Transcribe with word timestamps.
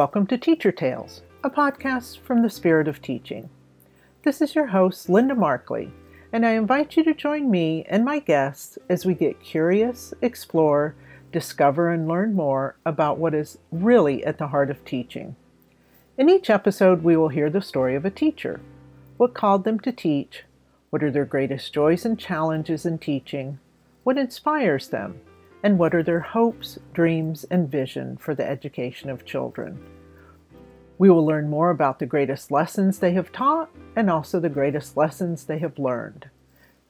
Welcome 0.00 0.26
to 0.28 0.38
Teacher 0.38 0.72
Tales, 0.72 1.20
a 1.44 1.50
podcast 1.50 2.20
from 2.20 2.40
the 2.40 2.48
Spirit 2.48 2.88
of 2.88 3.02
Teaching. 3.02 3.50
This 4.24 4.40
is 4.40 4.54
your 4.54 4.68
host, 4.68 5.10
Linda 5.10 5.34
Markley, 5.34 5.92
and 6.32 6.46
I 6.46 6.52
invite 6.52 6.96
you 6.96 7.04
to 7.04 7.12
join 7.12 7.50
me 7.50 7.84
and 7.86 8.02
my 8.02 8.18
guests 8.20 8.78
as 8.88 9.04
we 9.04 9.12
get 9.12 9.42
curious, 9.42 10.14
explore, 10.22 10.94
discover, 11.32 11.90
and 11.90 12.08
learn 12.08 12.32
more 12.32 12.76
about 12.86 13.18
what 13.18 13.34
is 13.34 13.58
really 13.70 14.24
at 14.24 14.38
the 14.38 14.48
heart 14.48 14.70
of 14.70 14.82
teaching. 14.86 15.36
In 16.16 16.30
each 16.30 16.48
episode, 16.48 17.02
we 17.02 17.14
will 17.14 17.28
hear 17.28 17.50
the 17.50 17.60
story 17.60 17.94
of 17.94 18.06
a 18.06 18.10
teacher. 18.10 18.62
What 19.18 19.34
called 19.34 19.64
them 19.64 19.78
to 19.80 19.92
teach? 19.92 20.44
What 20.88 21.02
are 21.02 21.10
their 21.10 21.26
greatest 21.26 21.74
joys 21.74 22.06
and 22.06 22.18
challenges 22.18 22.86
in 22.86 22.96
teaching? 22.96 23.58
What 24.04 24.16
inspires 24.16 24.88
them? 24.88 25.20
And 25.62 25.78
what 25.78 25.94
are 25.94 26.02
their 26.02 26.20
hopes, 26.20 26.78
dreams, 26.94 27.44
and 27.50 27.70
vision 27.70 28.16
for 28.16 28.34
the 28.34 28.48
education 28.48 29.10
of 29.10 29.24
children. 29.24 29.78
We 30.98 31.10
will 31.10 31.24
learn 31.24 31.48
more 31.48 31.70
about 31.70 31.98
the 31.98 32.06
greatest 32.06 32.50
lessons 32.50 32.98
they 32.98 33.12
have 33.12 33.32
taught 33.32 33.70
and 33.96 34.10
also 34.10 34.38
the 34.38 34.48
greatest 34.48 34.96
lessons 34.96 35.44
they 35.44 35.58
have 35.58 35.78
learned. 35.78 36.28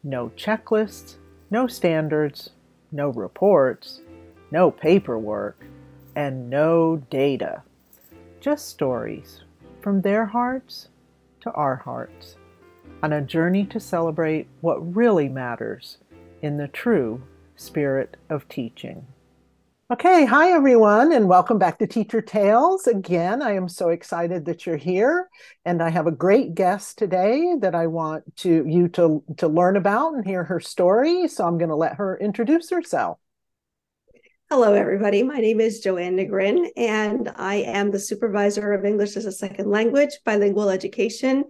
No 0.03 0.31
checklists, 0.37 1.17
no 1.51 1.67
standards, 1.67 2.51
no 2.93 3.11
reports, 3.11 4.01
no 4.51 4.71
paperwork, 4.71 5.65
and 6.17 6.51
no 6.51 6.97
data. 7.11 7.63
Just 8.41 8.69
stories 8.69 9.43
from 9.81 10.03
their 10.03 10.27
hearts 10.27 10.89
to 11.43 11.51
our 11.53 11.77
hearts 11.77 12.37
on 13.03 13.13
a 13.13 13.23
journey 13.23 13.65
to 13.67 13.81
celebrate 13.81 14.47
what 14.61 14.95
really 14.97 15.29
matters 15.29 15.99
in 16.43 16.57
the 16.57 16.69
true 16.69 17.23
spirit 17.61 18.17
of 18.31 18.49
teaching. 18.49 19.07
Okay, 19.93 20.25
hi 20.25 20.53
everyone, 20.53 21.13
and 21.13 21.29
welcome 21.29 21.59
back 21.59 21.79
to 21.79 21.87
Teacher 21.87 22.23
Tales. 22.23 22.87
Again, 22.87 23.43
I 23.43 23.55
am 23.55 23.69
so 23.69 23.89
excited 23.89 24.45
that 24.45 24.65
you're 24.65 24.77
here, 24.77 25.29
and 25.65 25.83
I 25.83 25.91
have 25.91 26.07
a 26.07 26.13
great 26.13 26.55
guest 26.55 26.97
today 26.97 27.57
that 27.61 27.75
I 27.75 27.89
want 27.89 28.37
to 28.39 28.65
you 28.67 28.89
to 28.91 29.23
to 29.39 29.49
learn 29.49 29.77
about 29.77 30.15
and 30.15 30.25
hear 30.25 30.45
her 30.45 30.61
story. 30.61 31.29
So 31.29 31.45
I'm 31.45 31.59
going 31.59 31.71
to 31.71 31.77
let 31.77 31.97
her 31.97 32.17
introduce 32.19 32.71
herself. 32.71 33.19
Hello, 34.49 34.73
everybody. 34.75 35.23
My 35.23 35.39
name 35.39 35.61
is 35.61 35.85
JoAnne 35.85 36.15
Negrin, 36.15 36.69
and 36.77 37.33
I 37.37 37.57
am 37.57 37.91
the 37.91 37.99
supervisor 37.99 38.73
of 38.73 38.85
English 38.85 39.17
as 39.17 39.27
a 39.27 39.33
second 39.33 39.71
language, 39.71 40.11
bilingual 40.25 40.71
education 40.71 41.45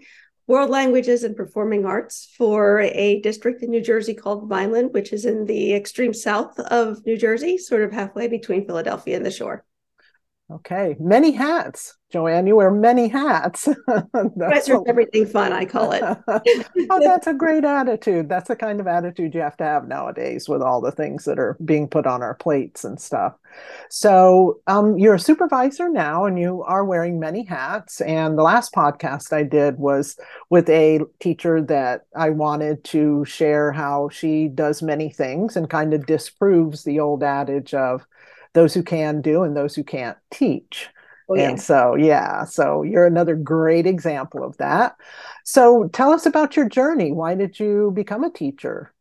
world 0.50 0.68
languages 0.68 1.22
and 1.22 1.36
performing 1.36 1.86
arts 1.86 2.28
for 2.36 2.80
a 2.80 3.20
district 3.20 3.62
in 3.62 3.70
New 3.70 3.80
Jersey 3.80 4.14
called 4.14 4.48
Vineland, 4.48 4.92
which 4.92 5.12
is 5.12 5.24
in 5.24 5.46
the 5.46 5.72
extreme 5.72 6.12
south 6.12 6.58
of 6.58 7.06
New 7.06 7.16
Jersey, 7.16 7.56
sort 7.56 7.84
of 7.84 7.92
halfway 7.92 8.26
between 8.26 8.66
Philadelphia 8.66 9.14
and 9.14 9.24
the 9.24 9.30
shore. 9.30 9.64
Okay, 10.52 10.96
many 10.98 11.30
hats. 11.30 11.96
JoAnne, 12.12 12.48
you 12.48 12.56
wear 12.56 12.72
many 12.72 13.06
hats. 13.06 13.68
that's 14.36 14.68
everything 14.68 15.26
fun, 15.26 15.52
I 15.52 15.64
call 15.64 15.92
it. 15.92 16.02
oh, 16.90 17.00
that's 17.00 17.28
a 17.28 17.34
great 17.34 17.64
attitude. 17.64 18.28
That's 18.28 18.48
the 18.48 18.56
kind 18.56 18.80
of 18.80 18.88
attitude 18.88 19.32
you 19.32 19.42
have 19.42 19.56
to 19.58 19.64
have 19.64 19.86
nowadays 19.86 20.48
with 20.48 20.60
all 20.60 20.80
the 20.80 20.90
things 20.90 21.24
that 21.26 21.38
are 21.38 21.56
being 21.64 21.86
put 21.86 22.06
on 22.06 22.20
our 22.20 22.34
plates 22.34 22.82
and 22.84 23.00
stuff. 23.00 23.34
So, 23.90 24.60
um, 24.66 24.98
you're 24.98 25.14
a 25.14 25.20
supervisor 25.20 25.88
now 25.88 26.24
and 26.24 26.36
you 26.36 26.64
are 26.64 26.84
wearing 26.84 27.20
many 27.20 27.44
hats. 27.44 28.00
And 28.00 28.36
the 28.36 28.42
last 28.42 28.74
podcast 28.74 29.32
I 29.32 29.44
did 29.44 29.78
was 29.78 30.18
with 30.48 30.68
a 30.68 31.00
teacher 31.20 31.62
that 31.62 32.06
I 32.16 32.30
wanted 32.30 32.82
to 32.84 33.24
share 33.24 33.70
how 33.70 34.08
she 34.08 34.48
does 34.48 34.82
many 34.82 35.10
things 35.10 35.56
and 35.56 35.70
kind 35.70 35.94
of 35.94 36.06
disproves 36.06 36.82
the 36.82 36.98
old 36.98 37.22
adage 37.22 37.72
of, 37.72 38.04
those 38.52 38.74
who 38.74 38.82
can 38.82 39.20
do 39.20 39.42
and 39.42 39.56
those 39.56 39.74
who 39.74 39.84
can't 39.84 40.18
teach. 40.30 40.88
Oh, 41.28 41.34
yeah. 41.34 41.50
And 41.50 41.60
so, 41.60 41.94
yeah, 41.94 42.44
so 42.44 42.82
you're 42.82 43.06
another 43.06 43.36
great 43.36 43.86
example 43.86 44.42
of 44.44 44.56
that. 44.56 44.96
So, 45.44 45.88
tell 45.88 46.12
us 46.12 46.26
about 46.26 46.56
your 46.56 46.68
journey. 46.68 47.12
Why 47.12 47.36
did 47.36 47.60
you 47.60 47.92
become 47.94 48.24
a 48.24 48.32
teacher? 48.32 48.92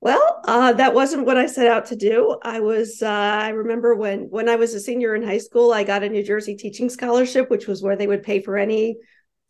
Well, 0.00 0.40
uh, 0.44 0.72
that 0.74 0.94
wasn't 0.94 1.26
what 1.26 1.36
I 1.36 1.46
set 1.46 1.66
out 1.66 1.86
to 1.86 1.96
do. 1.96 2.38
I 2.42 2.60
was, 2.60 3.02
uh, 3.02 3.08
I 3.08 3.48
remember 3.48 3.96
when 3.96 4.30
when 4.30 4.48
I 4.48 4.54
was 4.54 4.72
a 4.74 4.80
senior 4.80 5.16
in 5.16 5.24
high 5.24 5.38
school, 5.38 5.72
I 5.72 5.82
got 5.82 6.04
a 6.04 6.08
New 6.08 6.22
Jersey 6.22 6.54
teaching 6.54 6.88
scholarship, 6.88 7.50
which 7.50 7.66
was 7.66 7.82
where 7.82 7.96
they 7.96 8.06
would 8.06 8.22
pay 8.22 8.40
for 8.40 8.56
any 8.56 8.96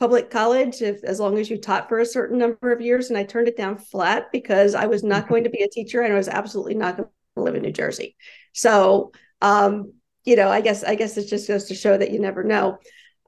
public 0.01 0.31
college 0.31 0.81
if 0.81 1.03
as 1.05 1.21
long 1.21 1.39
as 1.39 1.51
you 1.51 1.59
taught 1.59 1.89
for 1.89 1.99
a 1.99 2.07
certain 2.07 2.39
number 2.39 2.73
of 2.73 2.81
years. 2.81 3.11
And 3.11 3.19
I 3.19 3.25
turned 3.25 3.49
it 3.49 3.59
down 3.59 3.77
flat 3.77 4.33
because 4.33 4.75
I 4.75 4.87
was 4.87 5.03
not 5.05 5.29
going 5.29 5.45
to 5.45 5.51
be 5.51 5.63
a 5.63 5.69
teacher 5.69 6.01
and 6.01 6.13
I 6.15 6.17
was 6.17 6.29
absolutely 6.29 6.75
not 6.75 6.97
going 6.97 7.09
live 7.45 7.55
in 7.55 7.63
New 7.63 7.73
Jersey. 7.73 8.17
So, 8.53 9.13
um, 9.41 9.93
you 10.25 10.37
know, 10.37 10.49
I 10.49 10.61
guess 10.61 10.85
I 10.85 10.95
guess 10.95 11.17
it 11.17 11.27
just 11.27 11.49
goes 11.49 11.65
to 11.65 11.75
show 11.75 11.97
that 11.97 12.11
you 12.11 12.21
never 12.21 12.45
know. 12.45 12.79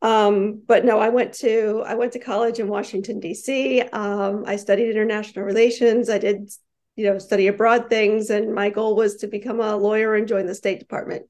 Um, 0.03 0.63
but 0.67 0.85
no, 0.85 0.99
I 0.99 1.11
went 1.11 1.35
to 1.35 1.83
I 1.87 1.95
went 1.95 2.13
to 2.13 2.19
college 2.19 2.59
in 2.59 2.69
Washington 2.69 3.21
D.C. 3.21 3.83
Um, 3.83 4.45
I 4.47 4.57
studied 4.57 4.91
international 4.91 5.45
relations. 5.45 6.09
I 6.09 6.19
did, 6.19 6.51
you 6.97 7.07
know, 7.07 7.19
study 7.19 7.47
abroad 7.49 7.91
things, 7.91 8.31
and 8.31 8.55
my 8.55 8.71
goal 8.71 8.97
was 8.97 9.17
to 9.17 9.27
become 9.27 9.61
a 9.61 9.77
lawyer 9.77 10.15
and 10.15 10.29
join 10.29 10.47
the 10.47 10.55
State 10.55 10.79
Department. 10.79 11.27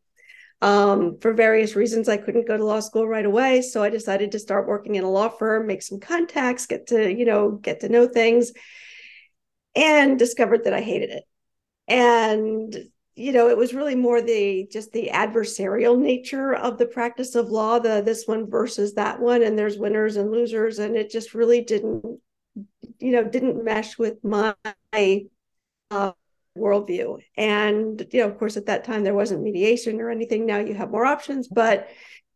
Um, 0.63 1.19
for 1.21 1.33
various 1.33 1.75
reasons, 1.75 2.09
I 2.09 2.19
couldn't 2.19 2.47
go 2.47 2.57
to 2.57 2.65
law 2.65 2.81
school 2.81 3.09
right 3.09 3.25
away, 3.25 3.63
so 3.63 3.83
I 3.83 3.89
decided 3.89 4.33
to 4.33 4.39
start 4.39 4.69
working 4.69 4.97
in 4.97 5.05
a 5.05 5.11
law 5.11 5.31
firm, 5.31 5.67
make 5.67 5.83
some 5.83 6.01
contacts, 6.01 6.67
get 6.67 6.89
to 6.89 7.13
you 7.13 7.25
know 7.25 7.53
get 7.53 7.81
to 7.81 7.89
know 7.89 8.07
things, 8.07 8.53
and 9.75 10.19
discovered 10.19 10.65
that 10.65 10.75
I 10.75 10.81
hated 10.81 11.11
it. 11.11 11.25
And 11.91 12.75
you 13.17 13.33
know, 13.33 13.51
it 13.51 13.57
was 13.59 13.75
really 13.75 13.97
more 13.97 14.23
the 14.23 14.67
just 14.73 14.93
the 14.93 15.11
adversarial 15.13 15.99
nature 15.99 16.55
of 16.55 16.79
the 16.79 16.87
practice 16.87 17.35
of 17.35 17.51
law, 17.51 17.79
the 17.79 18.01
this 18.01 18.27
one 18.27 18.49
versus 18.49 18.95
that 18.95 19.21
one, 19.21 19.43
and 19.43 19.59
there's 19.59 19.77
winners 19.77 20.17
and 20.17 20.31
losers, 20.31 20.79
and 20.79 20.97
it 20.97 21.11
just 21.11 21.35
really 21.35 21.61
didn't, 21.61 22.21
you 22.99 23.13
know, 23.13 23.25
didn't 23.25 23.63
mesh 23.63 23.99
with 23.99 24.25
my 24.25 24.55
uh, 25.91 26.13
worldview. 26.57 27.19
And 27.37 28.07
you 28.13 28.21
know, 28.21 28.29
of 28.29 28.39
course, 28.39 28.57
at 28.57 28.67
that 28.67 28.85
time 28.85 29.03
there 29.03 29.15
wasn't 29.15 29.43
mediation 29.43 30.01
or 30.01 30.11
anything. 30.11 30.47
Now 30.47 30.59
you 30.59 30.75
have 30.75 30.91
more 30.91 31.05
options, 31.05 31.49
but 31.49 31.91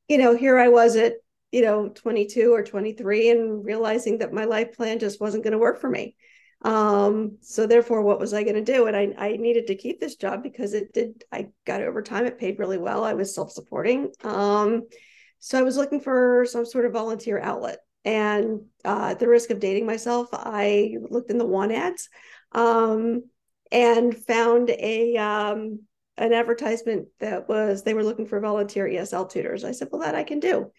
you 0.08 0.18
know, 0.18 0.36
here 0.36 0.58
I 0.58 0.68
was 0.68 0.96
at 0.96 1.14
you 1.52 1.62
know 1.62 1.88
22 1.88 2.52
or 2.52 2.64
23 2.64 3.30
and 3.30 3.64
realizing 3.64 4.18
that 4.18 4.32
my 4.32 4.44
life 4.44 4.76
plan 4.76 4.98
just 4.98 5.20
wasn't 5.20 5.44
going 5.44 5.52
to 5.52 5.58
work 5.58 5.80
for 5.80 5.88
me 5.88 6.16
um, 6.64 7.36
so 7.42 7.66
therefore, 7.66 8.00
what 8.02 8.18
was 8.18 8.32
I 8.32 8.42
going 8.42 8.54
to 8.56 8.72
do? 8.72 8.86
And 8.86 8.96
I, 8.96 9.12
I 9.18 9.36
needed 9.36 9.66
to 9.66 9.74
keep 9.74 10.00
this 10.00 10.16
job 10.16 10.42
because 10.42 10.72
it 10.72 10.94
did, 10.94 11.22
I 11.30 11.48
got 11.66 11.82
overtime. 11.82 12.24
It 12.24 12.38
paid 12.38 12.58
really 12.58 12.78
well. 12.78 13.04
I 13.04 13.12
was 13.12 13.34
self-supporting. 13.34 14.12
Um, 14.24 14.84
so 15.40 15.58
I 15.58 15.62
was 15.62 15.76
looking 15.76 16.00
for 16.00 16.46
some 16.48 16.64
sort 16.64 16.86
of 16.86 16.92
volunteer 16.92 17.38
outlet. 17.38 17.80
And 18.06 18.62
uh, 18.82 19.08
at 19.10 19.18
the 19.18 19.28
risk 19.28 19.50
of 19.50 19.60
dating 19.60 19.84
myself, 19.84 20.28
I 20.32 20.96
looked 21.10 21.30
in 21.30 21.38
the 21.38 21.46
want 21.46 21.72
ads 21.72 22.08
um, 22.52 23.24
and 23.70 24.16
found 24.16 24.70
a 24.70 25.16
um, 25.16 25.80
an 26.16 26.32
advertisement 26.32 27.08
that 27.20 27.48
was 27.48 27.82
they 27.82 27.94
were 27.94 28.04
looking 28.04 28.26
for 28.26 28.40
volunteer 28.40 28.86
ESL 28.86 29.30
tutors. 29.30 29.64
I 29.64 29.72
said, 29.72 29.88
well, 29.90 30.02
that 30.02 30.14
I 30.14 30.22
can 30.22 30.40
do 30.40 30.70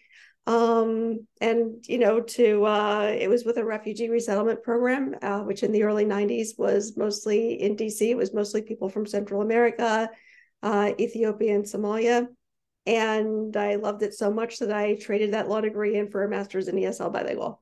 um, 0.48 1.26
and 1.42 1.84
you 1.88 1.98
know 1.98 2.22
to 2.22 2.66
uh, 2.66 3.16
it 3.18 3.30
was 3.30 3.46
with 3.46 3.58
a 3.58 3.66
refugee 3.66 4.10
resettlement 4.10 4.62
program 4.64 5.16
uh, 5.22 5.40
which 5.40 5.64
in 5.64 5.72
the 5.72 5.84
early 5.84 6.06
90s 6.06 6.58
was 6.58 6.96
mostly 6.96 7.62
in 7.62 7.76
dc 7.76 8.02
it 8.02 8.18
was 8.18 8.34
mostly 8.34 8.62
people 8.62 8.90
from 8.90 9.06
central 9.06 9.42
america 9.42 10.10
uh, 10.64 10.92
ethiopia 11.00 11.56
and 11.56 11.66
somalia. 11.66 12.28
And 12.86 13.58
i 13.58 13.76
loved 13.76 14.04
it 14.04 14.14
so 14.14 14.32
much 14.32 14.60
that 14.60 14.72
i 14.72 14.96
traded 14.96 15.34
that 15.34 15.50
law 15.50 15.62
degree 15.62 15.98
in 15.98 16.10
for 16.10 16.24
a 16.24 16.30
master's 16.30 16.68
in 16.68 16.76
esl 16.76 17.12
bilingual 17.12 17.62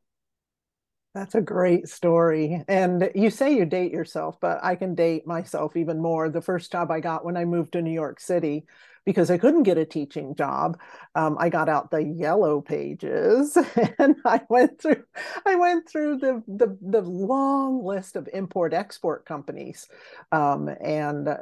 that's 1.14 1.36
a 1.36 1.42
great 1.42 1.88
story. 1.88 2.64
And 2.68 3.12
you 3.14 3.30
say 3.30 3.56
you 3.56 3.66
date 3.66 3.92
yourself, 3.92 4.38
but 4.42 4.60
I 4.64 4.76
can 4.76 4.96
date 4.96 5.28
myself 5.28 5.76
even 5.76 6.02
more. 6.02 6.28
The 6.30 6.42
first 6.42 6.72
job 6.72 6.90
I 6.90 7.00
got 7.02 7.24
when 7.24 7.38
I 7.38 7.46
moved 7.46 7.74
to 7.74 7.82
New 7.84 7.92
York 7.92 8.20
City 8.20 8.66
because 9.06 9.30
I 9.30 9.38
couldn't 9.38 9.64
get 9.64 9.78
a 9.78 9.86
teaching 9.86 10.34
job. 10.34 10.80
Um, 11.14 11.36
I 11.40 11.50
got 11.50 11.70
out 11.70 11.92
the 11.92 12.02
yellow 12.02 12.62
pages 12.62 13.56
and 14.00 14.16
I 14.26 14.42
went 14.50 14.82
through 14.82 15.04
I 15.46 15.56
went 15.56 15.88
through 15.88 16.18
the 16.18 16.42
the, 16.48 16.76
the 16.82 17.02
long 17.02 17.84
list 17.86 18.16
of 18.16 18.28
import 18.34 18.74
export 18.74 19.26
companies, 19.26 19.88
um, 20.32 20.70
and 20.82 21.28
uh, 21.28 21.38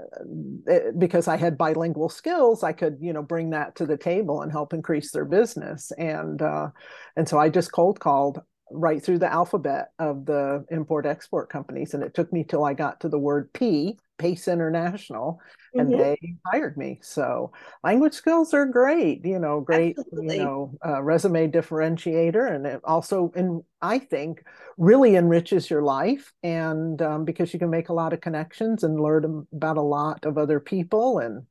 it, 0.68 1.00
because 1.00 1.28
I 1.28 1.38
had 1.38 1.58
bilingual 1.58 2.10
skills, 2.10 2.64
I 2.64 2.74
could 2.74 2.98
you 3.00 3.14
know 3.14 3.22
bring 3.24 3.52
that 3.52 3.76
to 3.76 3.86
the 3.86 3.98
table 3.98 4.42
and 4.42 4.52
help 4.52 4.74
increase 4.74 5.12
their 5.12 5.26
business. 5.26 5.92
And 5.98 6.42
uh, 6.42 6.70
and 7.16 7.30
so 7.30 7.38
I 7.40 7.50
just 7.50 7.72
cold 7.72 8.00
called 8.00 8.42
right 8.74 9.04
through 9.04 9.20
the 9.20 9.32
alphabet 9.32 9.92
of 10.00 10.26
the 10.26 10.66
import 10.72 11.06
export 11.06 11.50
companies 11.50 11.94
and 11.94 12.04
it 12.04 12.14
took 12.14 12.32
me 12.32 12.44
till 12.44 12.64
i 12.64 12.74
got 12.74 13.00
to 13.00 13.10
the 13.10 13.20
word 13.20 13.52
p 13.54 13.98
pace 14.18 14.48
international 14.48 15.40
and 15.74 15.90
mm-hmm. 15.90 16.00
they 16.00 16.18
hired 16.46 16.78
me 16.78 17.00
so 17.02 17.52
language 17.84 18.14
skills 18.14 18.54
are 18.54 18.66
great 18.66 19.26
you 19.26 19.40
know 19.40 19.62
great 19.62 19.98
Absolutely. 19.98 20.38
you 20.38 20.44
know 20.44 20.74
uh, 20.86 21.02
resume 21.02 21.50
differentiator 21.50 22.54
and 22.54 22.66
it 22.66 22.82
also 22.84 23.32
and 23.36 23.64
i 23.82 23.98
think 23.98 24.44
really 24.78 25.16
enriches 25.16 25.70
your 25.70 25.82
life 25.82 26.32
and 26.44 27.02
um, 27.02 27.26
because 27.26 27.54
you 27.54 27.60
can 27.60 27.70
make 27.70 27.90
a 27.90 27.94
lot 27.94 28.14
of 28.14 28.22
connections 28.22 28.84
and 28.84 29.02
learn 29.02 29.48
about 29.54 29.78
a 29.78 29.82
lot 29.82 30.26
of 30.26 30.38
other 30.38 30.60
people 30.60 31.20
and 31.20 31.44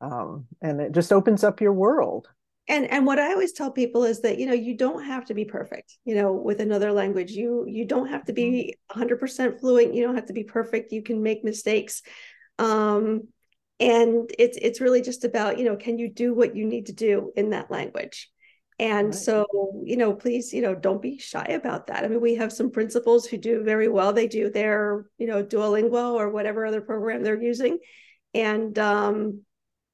um, 0.00 0.46
and 0.60 0.80
it 0.80 0.92
just 0.92 1.12
opens 1.12 1.44
up 1.44 1.60
your 1.60 1.72
world 1.72 2.28
and 2.68 2.90
and 2.90 3.06
what 3.06 3.18
i 3.18 3.32
always 3.32 3.52
tell 3.52 3.70
people 3.70 4.04
is 4.04 4.20
that 4.20 4.38
you 4.38 4.46
know 4.46 4.52
you 4.52 4.76
don't 4.76 5.04
have 5.04 5.24
to 5.24 5.34
be 5.34 5.44
perfect 5.44 5.98
you 6.04 6.14
know 6.14 6.32
with 6.32 6.60
another 6.60 6.92
language. 6.92 7.32
You 7.32 7.64
you 7.66 7.84
don't 7.84 8.08
have 8.08 8.24
to 8.26 8.32
be 8.32 8.74
100% 8.90 9.18
mm-hmm. 9.18 9.58
fluent. 9.58 9.94
You 9.94 10.04
don't 10.04 10.14
have 10.14 10.26
to 10.26 10.32
be 10.32 10.44
perfect. 10.44 10.92
You 10.92 11.02
can 11.02 11.22
make 11.22 11.44
mistakes. 11.44 12.02
Um 12.58 13.28
and 13.80 14.30
it's 14.38 14.58
it's 14.60 14.80
really 14.80 15.02
just 15.02 15.24
about 15.24 15.58
you 15.58 15.64
know 15.64 15.76
can 15.76 15.98
you 15.98 16.08
do 16.08 16.34
what 16.34 16.56
you 16.56 16.64
need 16.64 16.86
to 16.86 16.92
do 16.92 17.32
in 17.36 17.50
that 17.50 17.70
language? 17.70 18.30
And 18.78 19.08
right. 19.08 19.14
so 19.14 19.46
you 19.84 19.96
know 19.96 20.14
please 20.14 20.52
you 20.52 20.62
know 20.62 20.74
don't 20.74 21.02
be 21.02 21.18
shy 21.18 21.44
about 21.44 21.88
that. 21.88 22.04
I 22.04 22.08
mean 22.08 22.20
we 22.20 22.36
have 22.36 22.52
some 22.52 22.70
principals 22.70 23.26
who 23.26 23.36
do 23.36 23.62
very 23.62 23.88
well. 23.88 24.12
They 24.12 24.28
do 24.28 24.50
their 24.50 25.06
you 25.18 25.26
know 25.26 25.42
duolingo 25.44 26.14
or 26.14 26.30
whatever 26.30 26.66
other 26.66 26.80
program 26.80 27.22
they're 27.22 27.42
using. 27.42 27.78
And 28.34 28.78
um 28.78 29.42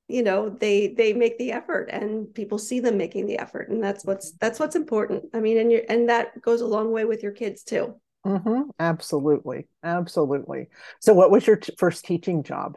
you 0.09 0.23
know 0.23 0.49
they 0.49 0.89
they 0.89 1.13
make 1.13 1.39
the 1.39 1.53
effort 1.53 1.89
and 1.91 2.33
people 2.35 2.59
see 2.59 2.81
them 2.81 2.97
making 2.97 3.27
the 3.27 3.39
effort 3.39 3.69
and 3.69 3.83
that's 3.83 4.05
what's 4.05 4.33
that's 4.33 4.59
what's 4.59 4.77
important. 4.77 5.25
I 5.35 5.41
mean 5.41 5.59
and 5.59 5.71
you 5.71 5.83
and 5.89 6.09
that 6.09 6.41
goes 6.43 6.61
a 6.61 6.67
long 6.67 6.91
way 6.91 7.05
with 7.05 7.23
your 7.23 7.33
kids 7.33 7.63
too. 7.63 7.95
Mm-hmm. 8.27 8.71
absolutely. 8.81 9.69
Absolutely. 9.85 10.69
So 11.01 11.15
what 11.15 11.31
was 11.31 11.47
your 11.47 11.57
t- 11.57 11.75
first 11.79 12.05
teaching 12.05 12.43
job? 12.43 12.77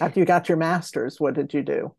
After 0.00 0.20
you 0.20 0.26
got 0.26 0.48
your 0.48 0.58
master's 0.58 1.18
what 1.18 1.34
did 1.34 1.54
you 1.54 1.62
do 1.62 1.94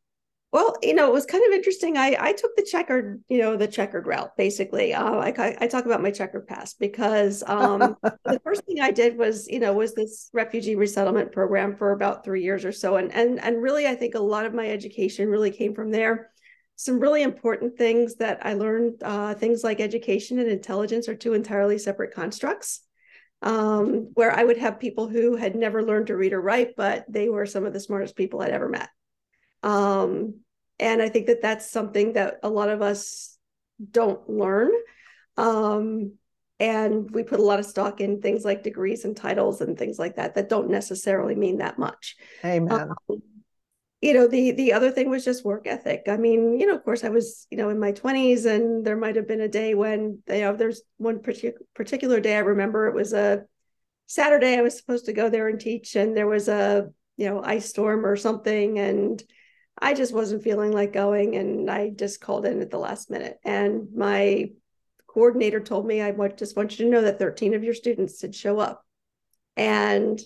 well, 0.53 0.75
you 0.81 0.93
know, 0.93 1.07
it 1.07 1.13
was 1.13 1.25
kind 1.25 1.43
of 1.45 1.51
interesting. 1.51 1.97
I 1.97 2.15
I 2.17 2.31
took 2.31 2.55
the 2.55 2.63
checkered, 2.63 3.21
you 3.27 3.39
know, 3.39 3.57
the 3.57 3.67
checkered 3.67 4.07
route 4.07 4.35
basically. 4.37 4.93
Uh, 4.93 5.15
I 5.15 5.57
I 5.59 5.67
talk 5.67 5.85
about 5.85 6.01
my 6.01 6.11
checkered 6.11 6.47
past 6.47 6.79
because 6.79 7.43
um, 7.47 7.97
the 8.01 8.39
first 8.43 8.63
thing 8.63 8.79
I 8.79 8.91
did 8.91 9.17
was, 9.17 9.47
you 9.49 9.59
know, 9.59 9.73
was 9.73 9.93
this 9.93 10.29
refugee 10.33 10.75
resettlement 10.75 11.33
program 11.33 11.75
for 11.75 11.91
about 11.91 12.23
three 12.23 12.43
years 12.43 12.63
or 12.63 12.71
so, 12.71 12.95
and 12.95 13.11
and 13.13 13.43
and 13.43 13.61
really, 13.61 13.87
I 13.87 13.95
think 13.95 14.15
a 14.15 14.19
lot 14.19 14.45
of 14.45 14.53
my 14.53 14.69
education 14.69 15.27
really 15.27 15.51
came 15.51 15.75
from 15.75 15.91
there. 15.91 16.31
Some 16.77 16.99
really 16.99 17.23
important 17.23 17.77
things 17.77 18.15
that 18.15 18.45
I 18.45 18.53
learned, 18.53 19.01
uh, 19.03 19.33
things 19.33 19.63
like 19.63 19.81
education 19.81 20.39
and 20.39 20.49
intelligence 20.49 21.09
are 21.09 21.15
two 21.15 21.33
entirely 21.33 21.77
separate 21.77 22.13
constructs. 22.13 22.81
Um, 23.43 24.11
where 24.15 24.31
I 24.31 24.43
would 24.43 24.57
have 24.57 24.79
people 24.79 25.07
who 25.07 25.35
had 25.35 25.55
never 25.55 25.83
learned 25.83 26.07
to 26.07 26.15
read 26.17 26.33
or 26.33 26.41
write, 26.41 26.75
but 26.75 27.05
they 27.07 27.29
were 27.29 27.45
some 27.45 27.65
of 27.65 27.73
the 27.73 27.79
smartest 27.79 28.15
people 28.15 28.41
I'd 28.41 28.49
ever 28.49 28.67
met. 28.67 28.89
Um, 29.67 30.39
and 30.79 31.01
I 31.01 31.09
think 31.09 31.27
that 31.27 31.41
that's 31.41 31.69
something 31.69 32.13
that 32.13 32.39
a 32.41 32.49
lot 32.49 32.69
of 32.69 32.81
us 32.81 33.37
don't 33.91 34.29
learn. 34.29 34.71
Um, 35.35 36.13
and 36.59 37.11
we 37.11 37.23
put 37.23 37.41
a 37.41 37.43
lot 37.43 37.59
of 37.59 37.65
stock 37.65 37.99
in 37.99 38.21
things 38.21 38.45
like 38.45 38.63
degrees 38.63 39.03
and 39.03 39.15
titles 39.15 39.59
and 39.59 39.77
things 39.77 39.99
like 39.99 40.15
that 40.15 40.35
that 40.35 40.49
don't 40.49 40.69
necessarily 40.69 41.35
mean 41.35 41.57
that 41.57 41.77
much. 41.77 42.15
Amen. 42.45 42.91
Um, 43.09 43.21
you 43.99 44.13
know 44.13 44.27
the 44.27 44.51
the 44.51 44.73
other 44.73 44.91
thing 44.91 45.09
was 45.09 45.25
just 45.25 45.43
work 45.43 45.65
ethic 45.65 46.03
i 46.07 46.17
mean 46.17 46.59
you 46.59 46.67
know 46.67 46.75
of 46.75 46.83
course 46.83 47.03
i 47.03 47.09
was 47.09 47.47
you 47.49 47.57
know 47.57 47.69
in 47.69 47.79
my 47.79 47.91
20s 47.91 48.45
and 48.45 48.85
there 48.85 48.95
might 48.95 49.15
have 49.15 49.27
been 49.27 49.41
a 49.41 49.47
day 49.47 49.73
when 49.73 50.19
you 50.29 50.41
know 50.41 50.55
there's 50.55 50.83
one 50.97 51.19
particular 51.73 52.19
day 52.19 52.35
i 52.35 52.39
remember 52.39 52.85
it 52.85 52.93
was 52.93 53.11
a 53.11 53.43
saturday 54.05 54.55
i 54.55 54.61
was 54.61 54.77
supposed 54.77 55.05
to 55.05 55.13
go 55.13 55.31
there 55.31 55.47
and 55.47 55.59
teach 55.59 55.95
and 55.95 56.15
there 56.15 56.27
was 56.27 56.47
a 56.47 56.87
you 57.17 57.27
know 57.27 57.41
ice 57.43 57.69
storm 57.69 58.05
or 58.05 58.15
something 58.15 58.77
and 58.77 59.23
I 59.79 59.93
just 59.93 60.13
wasn't 60.13 60.43
feeling 60.43 60.71
like 60.71 60.93
going 60.93 61.35
and 61.35 61.69
I 61.69 61.89
just 61.89 62.21
called 62.21 62.45
in 62.45 62.61
at 62.61 62.71
the 62.71 62.79
last 62.79 63.09
minute. 63.09 63.39
And 63.43 63.89
my 63.95 64.51
coordinator 65.07 65.59
told 65.59 65.85
me, 65.85 66.01
I 66.01 66.11
just 66.29 66.55
want 66.55 66.77
you 66.77 66.85
to 66.85 66.91
know 66.91 67.01
that 67.01 67.19
13 67.19 67.53
of 67.53 67.63
your 67.63 67.73
students 67.73 68.19
did 68.19 68.35
show 68.35 68.59
up. 68.59 68.85
And 69.55 70.19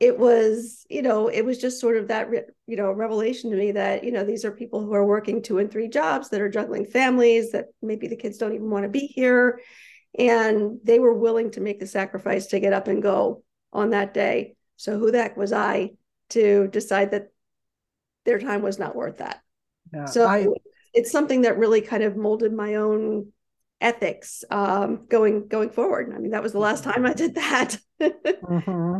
it 0.00 0.18
was, 0.18 0.86
you 0.88 1.02
know, 1.02 1.28
it 1.28 1.44
was 1.44 1.58
just 1.58 1.80
sort 1.80 1.96
of 1.96 2.08
that, 2.08 2.28
you 2.66 2.76
know, 2.76 2.92
revelation 2.92 3.50
to 3.50 3.56
me 3.56 3.72
that, 3.72 4.04
you 4.04 4.12
know, 4.12 4.24
these 4.24 4.44
are 4.44 4.52
people 4.52 4.80
who 4.80 4.92
are 4.92 5.04
working 5.04 5.42
two 5.42 5.58
and 5.58 5.70
three 5.70 5.88
jobs 5.88 6.28
that 6.28 6.40
are 6.40 6.48
juggling 6.48 6.86
families, 6.86 7.52
that 7.52 7.66
maybe 7.82 8.06
the 8.06 8.16
kids 8.16 8.38
don't 8.38 8.54
even 8.54 8.70
want 8.70 8.84
to 8.84 8.88
be 8.88 9.06
here. 9.06 9.60
And 10.18 10.78
they 10.84 11.00
were 11.00 11.14
willing 11.14 11.50
to 11.52 11.60
make 11.60 11.80
the 11.80 11.86
sacrifice 11.86 12.46
to 12.48 12.60
get 12.60 12.72
up 12.72 12.86
and 12.86 13.02
go 13.02 13.42
on 13.72 13.90
that 13.90 14.14
day. 14.14 14.54
So 14.76 14.98
who 14.98 15.10
the 15.10 15.22
heck 15.22 15.36
was 15.36 15.52
I 15.52 15.90
to 16.30 16.68
decide 16.68 17.10
that 17.10 17.32
their 18.28 18.38
time 18.38 18.60
was 18.60 18.78
not 18.78 18.94
worth 18.94 19.18
that. 19.18 19.40
Yeah, 19.92 20.04
so 20.04 20.26
I, 20.26 20.48
it's 20.92 21.10
something 21.10 21.42
that 21.42 21.56
really 21.56 21.80
kind 21.80 22.02
of 22.02 22.14
molded 22.14 22.52
my 22.52 22.74
own 22.74 23.32
ethics 23.80 24.44
um, 24.50 25.06
going 25.08 25.48
going 25.48 25.70
forward. 25.70 26.12
I 26.14 26.18
mean, 26.18 26.32
that 26.32 26.42
was 26.42 26.52
the 26.52 26.58
last 26.58 26.84
time 26.84 27.06
I 27.06 27.14
did 27.14 27.34
that. 27.36 27.78
mm-hmm. 28.00 28.98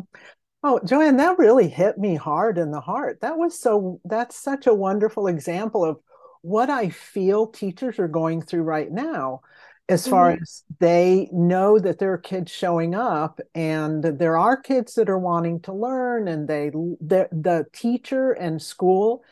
Oh, 0.65 0.81
JoAnne, 0.83 1.19
that 1.19 1.39
really 1.39 1.69
hit 1.69 1.99
me 1.99 2.17
hard 2.17 2.57
in 2.57 2.71
the 2.71 2.81
heart. 2.81 3.21
That 3.21 3.37
was 3.37 3.61
so. 3.61 4.01
That's 4.05 4.35
such 4.35 4.67
a 4.67 4.75
wonderful 4.75 5.27
example 5.27 5.85
of 5.85 5.99
what 6.41 6.71
I 6.71 6.89
feel 6.89 7.49
teachers 7.49 7.99
are 7.99 8.09
going 8.09 8.41
through 8.41 8.63
right 8.63 8.91
now 8.91 9.43
as 9.89 10.07
far 10.07 10.33
mm-hmm. 10.33 10.43
as 10.43 10.65
they 10.81 11.29
know 11.33 11.79
that 11.79 11.99
there 11.99 12.13
are 12.13 12.19
kids 12.19 12.53
showing 12.53 12.95
up 12.95 13.41
and 13.55 14.05
there 14.05 14.37
are 14.37 14.57
kids 14.57 14.95
that 14.95 15.09
are 15.09 15.19
wanting 15.19 15.61
to 15.61 15.73
learn 15.73 16.29
and 16.29 16.47
they 16.47 16.71
the, 16.71 17.67
teacher 17.73 18.33
and 18.33 18.61
school 18.61 19.25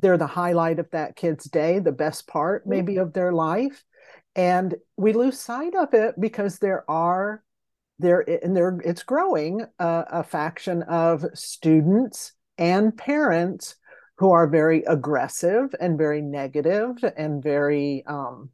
they're 0.00 0.16
the 0.16 0.26
highlight 0.26 0.78
of 0.78 0.90
that 0.90 1.16
kid's 1.16 1.44
day 1.44 1.78
the 1.78 1.92
best 1.92 2.26
part 2.26 2.62
mm-hmm. 2.62 2.70
maybe 2.70 2.96
of 2.96 3.12
their 3.12 3.32
life 3.32 3.84
and 4.34 4.74
we 4.96 5.12
lose 5.12 5.38
sight 5.38 5.74
of 5.74 5.92
it 5.92 6.14
because 6.18 6.58
there 6.58 6.88
are 6.90 7.42
there 7.98 8.24
and 8.42 8.56
there 8.56 8.80
it's 8.84 9.02
growing 9.02 9.60
uh, 9.78 10.04
a 10.08 10.24
faction 10.24 10.82
of 10.84 11.24
students 11.34 12.32
and 12.56 12.96
parents 12.96 13.76
who 14.16 14.32
are 14.32 14.46
very 14.46 14.82
aggressive 14.84 15.74
and 15.80 15.98
very 15.98 16.22
negative 16.22 16.96
and 17.16 17.42
very 17.42 18.04
um, 18.06 18.50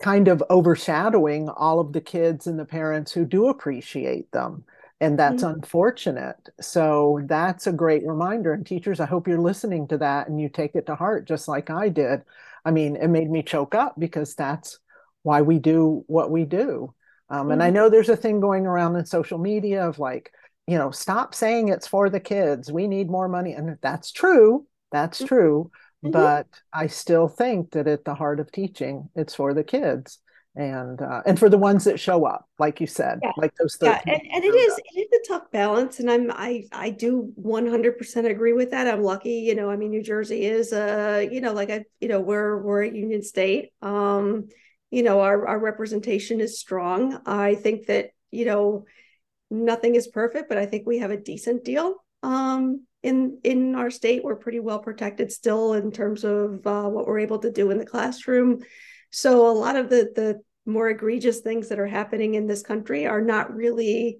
kind 0.00 0.28
of 0.28 0.42
overshadowing 0.50 1.48
all 1.48 1.78
of 1.78 1.92
the 1.92 2.00
kids 2.00 2.46
and 2.46 2.58
the 2.58 2.64
parents 2.64 3.12
who 3.12 3.24
do 3.24 3.48
appreciate 3.48 4.30
them 4.32 4.64
and 5.00 5.18
that's 5.18 5.42
mm-hmm. 5.42 5.54
unfortunate 5.54 6.48
so 6.60 7.20
that's 7.24 7.66
a 7.66 7.72
great 7.72 8.06
reminder 8.06 8.52
and 8.52 8.66
teachers 8.66 9.00
i 9.00 9.06
hope 9.06 9.28
you're 9.28 9.38
listening 9.38 9.86
to 9.86 9.98
that 9.98 10.28
and 10.28 10.40
you 10.40 10.48
take 10.48 10.74
it 10.74 10.86
to 10.86 10.94
heart 10.94 11.26
just 11.26 11.48
like 11.48 11.70
i 11.70 11.88
did 11.88 12.22
i 12.64 12.70
mean 12.70 12.96
it 12.96 13.08
made 13.08 13.30
me 13.30 13.42
choke 13.42 13.74
up 13.74 13.94
because 13.98 14.34
that's 14.34 14.78
why 15.22 15.42
we 15.42 15.58
do 15.58 16.04
what 16.06 16.30
we 16.30 16.44
do 16.44 16.92
um, 17.28 17.42
mm-hmm. 17.42 17.50
and 17.52 17.62
i 17.62 17.66
mm-hmm. 17.66 17.76
know 17.76 17.90
there's 17.90 18.08
a 18.08 18.16
thing 18.16 18.40
going 18.40 18.66
around 18.66 18.96
in 18.96 19.04
social 19.04 19.38
media 19.38 19.86
of 19.86 19.98
like 19.98 20.32
you 20.66 20.78
know 20.78 20.90
stop 20.90 21.34
saying 21.34 21.68
it's 21.68 21.86
for 21.86 22.08
the 22.08 22.20
kids 22.20 22.72
we 22.72 22.86
need 22.86 23.10
more 23.10 23.28
money 23.28 23.52
and 23.52 23.76
that's 23.82 24.12
true 24.12 24.66
that's 24.92 25.18
mm-hmm. 25.18 25.26
true 25.26 25.70
Mm-hmm. 26.04 26.12
But 26.12 26.46
I 26.72 26.86
still 26.86 27.28
think 27.28 27.72
that 27.72 27.86
at 27.86 28.04
the 28.04 28.14
heart 28.14 28.40
of 28.40 28.50
teaching, 28.50 29.10
it's 29.14 29.34
for 29.34 29.52
the 29.52 29.64
kids 29.64 30.18
and 30.56 31.00
uh, 31.00 31.22
and 31.26 31.38
for 31.38 31.48
the 31.48 31.58
ones 31.58 31.84
that 31.84 32.00
show 32.00 32.24
up, 32.24 32.48
like 32.58 32.80
you 32.80 32.86
said, 32.86 33.20
yeah. 33.22 33.32
like 33.36 33.54
those. 33.56 33.76
Yeah, 33.80 34.00
and, 34.04 34.20
and 34.32 34.44
it 34.44 34.54
is 34.54 34.78
it 34.78 35.00
is 35.00 35.20
a 35.20 35.28
tough 35.28 35.50
balance, 35.52 36.00
and 36.00 36.10
I'm 36.10 36.30
I 36.30 36.64
I 36.72 36.90
do 36.90 37.32
100 37.36 37.98
percent 37.98 38.26
agree 38.26 38.52
with 38.52 38.72
that. 38.72 38.88
I'm 38.88 39.02
lucky, 39.02 39.40
you 39.40 39.54
know. 39.54 39.70
I 39.70 39.76
mean, 39.76 39.90
New 39.90 40.02
Jersey 40.02 40.44
is 40.44 40.72
uh 40.72 41.24
you 41.30 41.40
know 41.40 41.52
like 41.52 41.70
I 41.70 41.84
you 42.00 42.08
know 42.08 42.20
we're 42.20 42.60
we're 42.60 42.82
a 42.82 42.90
union 42.90 43.22
state. 43.22 43.70
Um, 43.80 44.48
you 44.90 45.02
know 45.02 45.20
our 45.20 45.46
our 45.46 45.58
representation 45.58 46.40
is 46.40 46.58
strong. 46.58 47.20
I 47.26 47.54
think 47.54 47.86
that 47.86 48.10
you 48.30 48.44
know 48.44 48.86
nothing 49.50 49.94
is 49.94 50.08
perfect, 50.08 50.48
but 50.48 50.58
I 50.58 50.66
think 50.66 50.86
we 50.86 50.98
have 50.98 51.12
a 51.12 51.16
decent 51.16 51.64
deal. 51.64 51.94
Um, 52.22 52.86
in 53.02 53.38
in 53.44 53.74
our 53.74 53.90
state 53.90 54.22
we're 54.22 54.36
pretty 54.36 54.60
well 54.60 54.78
protected 54.78 55.32
still 55.32 55.72
in 55.72 55.90
terms 55.90 56.24
of 56.24 56.66
uh, 56.66 56.88
what 56.88 57.06
we're 57.06 57.20
able 57.20 57.38
to 57.38 57.50
do 57.50 57.70
in 57.70 57.78
the 57.78 57.86
classroom. 57.86 58.60
So 59.10 59.50
a 59.50 59.52
lot 59.52 59.76
of 59.76 59.88
the 59.88 60.10
the 60.14 60.40
more 60.66 60.90
egregious 60.90 61.40
things 61.40 61.68
that 61.68 61.78
are 61.78 61.86
happening 61.86 62.34
in 62.34 62.46
this 62.46 62.62
country 62.62 63.06
are 63.06 63.22
not 63.22 63.54
really 63.54 64.18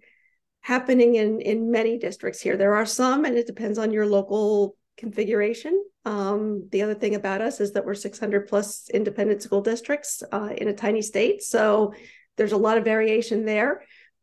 happening 0.61 1.15
in 1.17 1.41
in 1.41 1.71
many 1.71 1.99
districts 1.99 2.41
here. 2.41 2.57
There 2.57 2.75
are 2.75 2.87
some 2.87 3.25
and 3.25 3.37
it 3.37 3.47
depends 3.47 3.79
on 3.79 3.93
your 3.93 4.07
local 4.07 4.77
configuration. 4.97 5.85
Um, 6.05 6.69
the 6.73 6.83
other 6.83 6.95
thing 6.95 7.15
about 7.15 7.43
us 7.43 7.61
is 7.61 7.73
that 7.73 7.85
we're 7.85 7.95
600 7.95 8.49
plus 8.49 8.89
independent 8.91 9.43
school 9.43 9.61
districts 9.61 10.23
uh, 10.33 10.51
in 10.57 10.69
a 10.69 10.75
tiny 10.75 11.03
state. 11.03 11.43
So 11.43 11.93
there's 12.37 12.53
a 12.53 12.57
lot 12.57 12.79
of 12.79 12.85
variation 12.85 13.45
there 13.45 13.83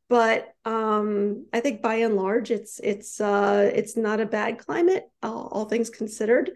but 0.09 0.53
um, 0.63 1.47
I 1.51 1.59
think 1.59 1.81
by 1.81 1.95
and 1.95 2.15
large, 2.15 2.49
it's 2.49 2.79
it's 2.81 3.19
uh, 3.19 3.69
it's 3.73 3.97
not 3.97 4.21
a 4.21 4.25
bad 4.25 4.57
climate, 4.59 5.09
all, 5.21 5.49
all 5.51 5.65
things 5.65 5.89
considered. 5.89 6.51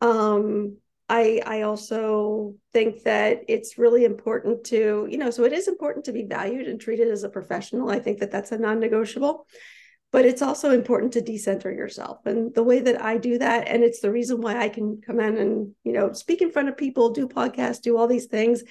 Um, 0.00 0.76
I 1.08 1.40
I 1.44 1.62
also 1.62 2.54
think 2.72 3.04
that 3.04 3.44
it's 3.48 3.78
really 3.78 4.04
important 4.04 4.64
to 4.64 5.06
you 5.10 5.16
know, 5.16 5.30
so 5.30 5.44
it 5.44 5.52
is 5.52 5.68
important 5.68 6.04
to 6.06 6.12
be 6.12 6.24
valued 6.24 6.68
and 6.68 6.80
treated 6.80 7.08
as 7.08 7.22
a 7.22 7.30
professional. 7.30 7.90
I 7.90 7.98
think 7.98 8.18
that 8.20 8.30
that's 8.30 8.52
a 8.52 8.58
non-negotiable. 8.58 9.46
But 10.10 10.26
it's 10.26 10.42
also 10.42 10.72
important 10.72 11.14
to 11.14 11.22
decenter 11.22 11.72
yourself, 11.72 12.26
and 12.26 12.54
the 12.54 12.62
way 12.62 12.80
that 12.80 13.02
I 13.02 13.16
do 13.16 13.38
that, 13.38 13.66
and 13.66 13.82
it's 13.82 14.00
the 14.00 14.10
reason 14.10 14.42
why 14.42 14.58
I 14.58 14.68
can 14.68 15.00
come 15.00 15.18
in 15.18 15.38
and 15.38 15.74
you 15.84 15.92
know 15.92 16.12
speak 16.12 16.42
in 16.42 16.50
front 16.50 16.68
of 16.68 16.76
people, 16.76 17.12
do 17.12 17.26
podcasts, 17.26 17.80
do 17.80 17.96
all 17.96 18.06
these 18.06 18.26
things 18.26 18.62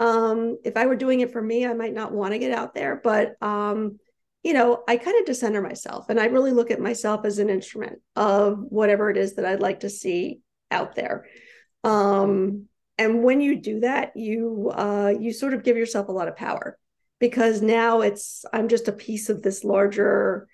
um, 0.00 0.56
if 0.64 0.78
I 0.78 0.86
were 0.86 0.96
doing 0.96 1.20
it 1.20 1.30
for 1.30 1.42
me, 1.42 1.66
I 1.66 1.74
might 1.74 1.92
not 1.92 2.10
want 2.12 2.32
to 2.32 2.38
get 2.38 2.52
out 2.52 2.74
there, 2.74 2.98
but 3.04 3.40
um, 3.42 3.98
you 4.42 4.54
know, 4.54 4.82
I 4.88 4.96
kind 4.96 5.20
of 5.20 5.26
decenter 5.26 5.60
myself 5.60 6.06
and 6.08 6.18
I 6.18 6.24
really 6.26 6.52
look 6.52 6.70
at 6.70 6.80
myself 6.80 7.26
as 7.26 7.38
an 7.38 7.50
instrument 7.50 8.00
of 8.16 8.58
whatever 8.58 9.10
it 9.10 9.18
is 9.18 9.34
that 9.34 9.44
I'd 9.44 9.60
like 9.60 9.80
to 9.80 9.90
see 9.90 10.40
out 10.70 10.94
there. 10.94 11.26
Um, 11.84 12.64
and 12.96 13.22
when 13.22 13.42
you 13.42 13.60
do 13.60 13.80
that, 13.80 14.16
you 14.16 14.72
uh, 14.74 15.12
you 15.20 15.34
sort 15.34 15.52
of 15.52 15.64
give 15.64 15.76
yourself 15.76 16.08
a 16.08 16.12
lot 16.12 16.28
of 16.28 16.36
power 16.36 16.78
because 17.18 17.60
now 17.60 18.00
it's 18.00 18.46
I'm 18.54 18.68
just 18.68 18.88
a 18.88 18.92
piece 18.92 19.28
of 19.28 19.42
this 19.42 19.64
larger 19.64 20.48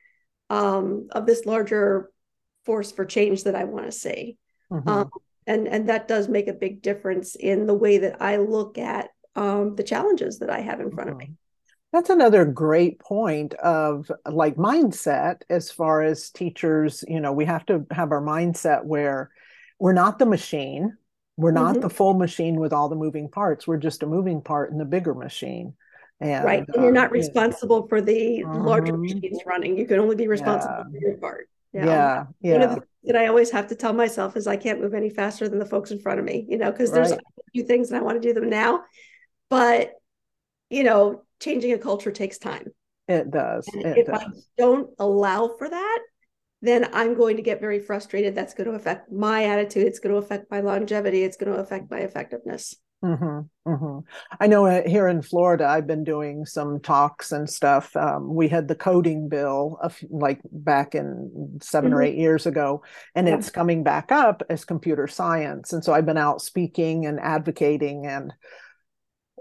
um, 0.51 1.07
of 1.13 1.25
this 1.25 1.47
larger 1.47 2.11
force 2.65 2.91
for 2.91 3.05
change 3.05 3.45
that 3.45 3.55
I 3.55 3.63
want 3.65 3.87
to 3.87 3.93
see. 3.93 4.39
Mm-hmm. 4.73 4.89
Um, 4.89 5.11
and 5.47 5.69
and 5.69 5.89
that 5.89 6.09
does 6.09 6.29
make 6.29 6.49
a 6.49 6.53
big 6.53 6.83
difference 6.83 7.37
in 7.37 7.67
the 7.67 7.75
way 7.75 7.99
that 7.99 8.21
I 8.21 8.39
look 8.39 8.79
at 8.79 9.11
um, 9.37 9.77
the 9.77 9.83
challenges 9.83 10.39
that 10.39 10.51
I 10.51 10.61
have 10.61 10.81
in 10.81 10.91
front 10.91 11.11
mm-hmm. 11.11 11.13
of 11.13 11.19
me. 11.19 11.25
Mm-hmm. 11.27 11.33
That's 11.93 12.11
another 12.11 12.45
great 12.45 12.99
point 12.99 13.55
of 13.55 14.11
like 14.31 14.57
mindset 14.57 15.43
as 15.49 15.71
far 15.71 16.03
as 16.03 16.31
teachers, 16.31 17.05
you 17.07 17.21
know, 17.21 17.33
we 17.33 17.45
have 17.45 17.65
to 17.67 17.87
have 17.91 18.11
our 18.11 18.21
mindset 18.21 18.85
where 18.85 19.31
we're 19.79 19.93
not 19.93 20.19
the 20.19 20.27
machine. 20.27 20.97
We're 21.37 21.53
not 21.53 21.75
mm-hmm. 21.75 21.83
the 21.83 21.91
full 21.91 22.15
machine 22.15 22.57
with 22.57 22.73
all 22.73 22.89
the 22.89 22.97
moving 22.97 23.29
parts. 23.29 23.67
We're 23.67 23.77
just 23.77 24.03
a 24.03 24.07
moving 24.07 24.43
part 24.43 24.73
in 24.73 24.79
the 24.79 24.85
bigger 24.85 25.15
machine. 25.15 25.75
And, 26.21 26.45
right. 26.45 26.65
And 26.67 26.83
you're 26.83 26.93
not 26.93 27.09
um, 27.09 27.13
responsible 27.13 27.83
yeah. 27.83 27.89
for 27.89 28.01
the 28.03 28.45
larger 28.45 28.97
machines 28.97 29.41
running. 29.47 29.79
You 29.79 29.87
can 29.87 30.01
only 30.01 30.17
be 30.17 30.29
responsible 30.29 30.77
yeah. 30.77 31.01
for 31.01 31.07
your 31.07 31.17
part. 31.19 31.49
You 31.73 31.81
know? 31.83 31.87
Yeah. 31.87 32.27
Yeah. 32.41 32.53
One 32.53 32.63
of 32.63 32.75
the 32.77 32.83
that 33.07 33.17
I 33.17 33.29
always 33.29 33.51
have 33.51 33.69
to 33.69 33.75
tell 33.75 33.93
myself 33.93 34.37
is 34.37 34.47
I 34.47 34.57
can't 34.57 34.81
move 34.81 34.93
any 34.93 35.11
faster 35.11 35.49
than 35.49 35.59
the 35.59 35.67
folks 35.67 35.91
in 35.93 36.01
front 36.01 36.19
of 36.19 36.25
me, 36.25 36.45
you 36.49 36.59
know, 36.59 36.71
because 36.71 36.91
there's 36.91 37.13
right. 37.13 37.21
a 37.21 37.51
few 37.53 37.65
things 37.65 37.91
and 37.91 37.99
I 37.99 38.03
want 38.03 38.21
to 38.21 38.29
do 38.29 38.35
them 38.35 38.51
now. 38.51 38.83
But, 39.49 39.93
you 40.71 40.85
know, 40.85 41.23
changing 41.41 41.73
a 41.73 41.79
culture 41.79 42.11
takes 42.11 42.39
time. 42.39 42.67
It 43.09 43.31
does. 43.31 43.69
It 43.73 43.99
if 43.99 44.07
does. 44.07 44.21
I 44.21 44.27
don't 44.59 44.91
allow 44.99 45.55
for 45.59 45.69
that, 45.69 45.99
then 46.63 46.89
I'm 46.93 47.15
going 47.15 47.37
to 47.37 47.43
get 47.43 47.61
very 47.61 47.79
frustrated. 47.79 48.35
That's 48.35 48.55
going 48.55 48.69
to 48.69 48.77
affect 48.77 49.13
my 49.13 49.45
attitude. 49.45 49.87
It's 49.87 50.01
going 50.01 50.15
to 50.15 50.19
affect 50.19 50.51
my 50.51 50.61
longevity. 50.61 51.23
It's 51.23 51.37
going 51.37 51.53
to 51.53 51.61
affect 51.61 51.91
my 51.91 51.99
effectiveness. 52.01 52.75
Mm-hmm, 53.05 53.71
mm-hmm. 53.71 53.99
I 54.41 54.47
know 54.47 54.67
uh, 54.67 54.89
here 54.89 55.07
in 55.07 55.21
Florida, 55.21 55.67
I've 55.67 55.87
been 55.87 56.03
doing 56.03 56.47
some 56.47 56.81
talks 56.81 57.31
and 57.31 57.49
stuff. 57.49 57.95
Um, 57.95 58.35
we 58.35 58.49
had 58.49 58.69
the 58.69 58.75
coding 58.75 59.29
bill 59.29 59.79
of 59.83 59.99
like 60.09 60.41
back 60.51 60.95
in 60.95 61.59
7 61.61 61.91
mm-hmm. 61.91 61.97
or 61.97 62.03
eight 62.03 62.17
years 62.17 62.47
ago, 62.47 62.83
and 63.15 63.29
yeah. 63.29 63.37
it's 63.37 63.51
coming 63.51 63.85
back 63.85 64.11
up 64.11 64.43
as 64.49 64.65
computer 64.65 65.07
science. 65.07 65.75
And 65.75 65.85
so 65.85 65.93
I've 65.93 66.07
been 66.07 66.17
out 66.17 66.41
speaking 66.41 67.05
and 67.05 67.21
advocating, 67.21 68.07
and 68.07 68.33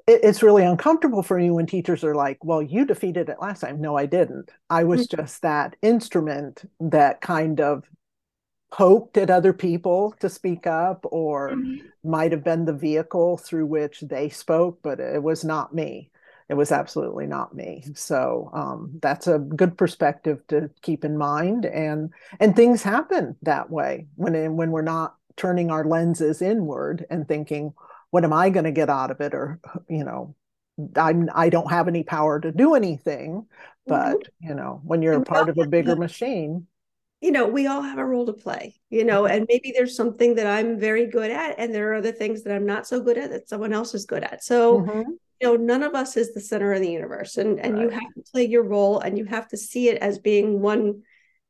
it's 0.08 0.44
really 0.44 0.64
uncomfortable 0.64 1.24
for 1.24 1.38
me 1.40 1.50
when 1.50 1.66
teachers 1.66 2.04
are 2.04 2.16
like, 2.16 2.44
"Well, 2.44 2.62
you 2.62 2.86
defeated 2.86 3.30
it 3.30 3.42
last 3.42 3.62
time." 3.62 3.82
No, 3.82 3.98
I 3.98 4.06
didn't. 4.06 4.52
I 4.70 4.84
was 4.84 5.08
mm-hmm. 5.08 5.22
just 5.22 5.42
that 5.42 5.76
instrument 5.82 6.70
that 6.80 7.22
kind 7.22 7.60
of 7.60 7.90
poked 8.72 9.18
at 9.18 9.30
other 9.30 9.54
people 9.54 10.14
to 10.20 10.30
speak 10.30 10.68
up 10.68 11.06
or 11.10 11.52
mm-hmm. 11.52 11.86
might 12.04 12.32
have 12.32 12.44
been 12.44 12.66
the 12.66 12.74
vehicle 12.74 13.38
through 13.38 13.66
which 13.66 14.02
they 14.02 14.28
spoke 14.28 14.80
but 14.82 15.00
it 15.00 15.22
was 15.24 15.46
not 15.46 15.74
me 15.74 16.10
it 16.50 16.56
was 16.56 16.72
absolutely 16.72 17.26
not 17.26 17.56
me 17.56 17.86
so 17.94 18.50
um, 18.54 18.92
that's 19.02 19.28
a 19.28 19.40
good 19.40 19.78
perspective 19.78 20.46
to 20.48 20.70
keep 20.82 21.06
in 21.06 21.18
mind 21.18 21.66
and 21.66 22.10
and 22.40 22.56
things 22.56 22.84
happen 22.84 23.36
that 23.44 23.70
way 23.70 24.08
when 24.16 24.58
when 24.58 24.72
we're 24.72 24.82
not 24.82 25.16
turning 25.38 25.72
our 25.72 25.86
lenses 25.86 26.42
inward 26.42 27.06
and 27.10 27.28
thinking 27.28 27.74
what 28.16 28.24
am 28.24 28.32
i 28.32 28.50
going 28.50 28.64
to 28.64 28.72
get 28.72 28.90
out 28.90 29.12
of 29.12 29.20
it 29.20 29.34
or 29.34 29.60
you 29.90 30.06
know 30.06 30.34
i'm 30.96 31.30
i 31.36 31.50
don't 31.50 31.70
have 31.70 31.90
any 31.90 32.02
power 32.02 32.40
to 32.40 32.50
do 32.50 32.74
anything 32.74 33.46
but 33.86 34.16
mm-hmm. 34.16 34.48
you 34.48 34.56
know 34.56 34.80
when 34.86 35.02
you're 35.02 35.22
a 35.22 35.22
part 35.22 35.50
of 35.50 35.58
a 35.58 35.68
bigger 35.68 35.98
machine 35.98 36.66
you 37.22 37.32
know, 37.32 37.48
we 37.48 37.66
all 37.66 37.82
have 37.82 37.98
a 37.98 38.06
role 38.06 38.28
to 38.28 38.34
play, 38.34 38.76
you 38.92 39.04
know, 39.04 39.24
mm-hmm. 39.24 39.34
and 39.34 39.46
maybe 39.50 39.74
there's 39.76 39.96
something 39.96 40.36
that 40.36 40.46
I'm 40.46 40.80
very 40.80 41.08
good 41.08 41.32
at, 41.32 41.56
and 41.58 41.74
there 41.74 41.92
are 41.92 41.96
other 41.96 42.12
things 42.12 42.44
that 42.44 42.54
I'm 42.54 42.68
not 42.68 42.86
so 42.86 43.02
good 43.02 43.18
at 43.18 43.32
that 43.32 43.50
someone 43.50 43.74
else 43.74 43.96
is 43.96 44.06
good 44.06 44.24
at. 44.24 44.44
So, 44.44 44.82
mm-hmm. 44.82 45.12
you 45.42 45.48
know, 45.48 45.56
none 45.56 45.82
of 45.82 45.96
us 45.96 46.18
is 46.18 46.36
the 46.36 46.40
center 46.40 46.72
of 46.74 46.82
the 46.82 46.92
universe, 46.92 47.38
and 47.38 47.60
and 47.60 47.74
right. 47.74 47.84
you 47.84 47.90
have 47.90 48.14
to 48.16 48.32
play 48.32 48.46
your 48.46 48.62
role, 48.64 49.00
and 49.00 49.18
you 49.18 49.26
have 49.26 49.48
to 49.48 49.58
see 49.58 49.90
it 49.90 49.98
as 50.04 50.20
being 50.20 50.62
one, 50.62 51.02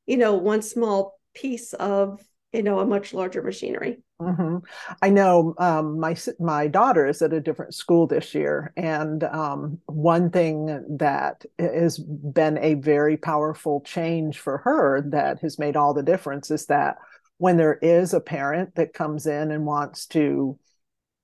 you 0.06 0.16
know, 0.16 0.36
one 0.36 0.62
small 0.62 1.20
piece 1.34 1.74
of 1.74 2.24
you 2.56 2.64
know 2.64 2.80
a 2.80 2.86
much 2.86 3.14
larger 3.14 3.42
machinery. 3.44 3.98
Mm-hmm. 4.22 4.58
I 5.02 5.10
know 5.10 5.54
um, 5.58 6.00
my 6.00 6.16
my 6.40 6.68
daughter 6.68 7.06
is 7.06 7.22
at 7.22 7.34
a 7.34 7.42
different 7.42 7.74
school 7.74 8.08
this 8.08 8.34
year, 8.34 8.72
and 8.78 9.24
um, 9.26 9.80
one 9.88 10.30
thing 10.30 10.86
that 10.98 11.46
has 11.60 11.98
been 12.00 12.58
a 12.60 12.76
very 12.76 13.18
powerful 13.18 13.82
change 13.82 14.40
for 14.40 14.60
her 14.60 15.04
that 15.10 15.40
has 15.42 15.60
made 15.60 15.76
all 15.76 15.94
the 15.94 16.04
difference 16.04 16.50
is 16.50 16.68
that 16.68 16.96
when 17.38 17.58
there 17.58 17.78
is 17.82 18.14
a 18.14 18.22
parent 18.22 18.76
that 18.76 18.94
comes 18.94 19.28
in 19.28 19.52
and 19.52 19.66
wants 19.66 20.06
to 20.08 20.58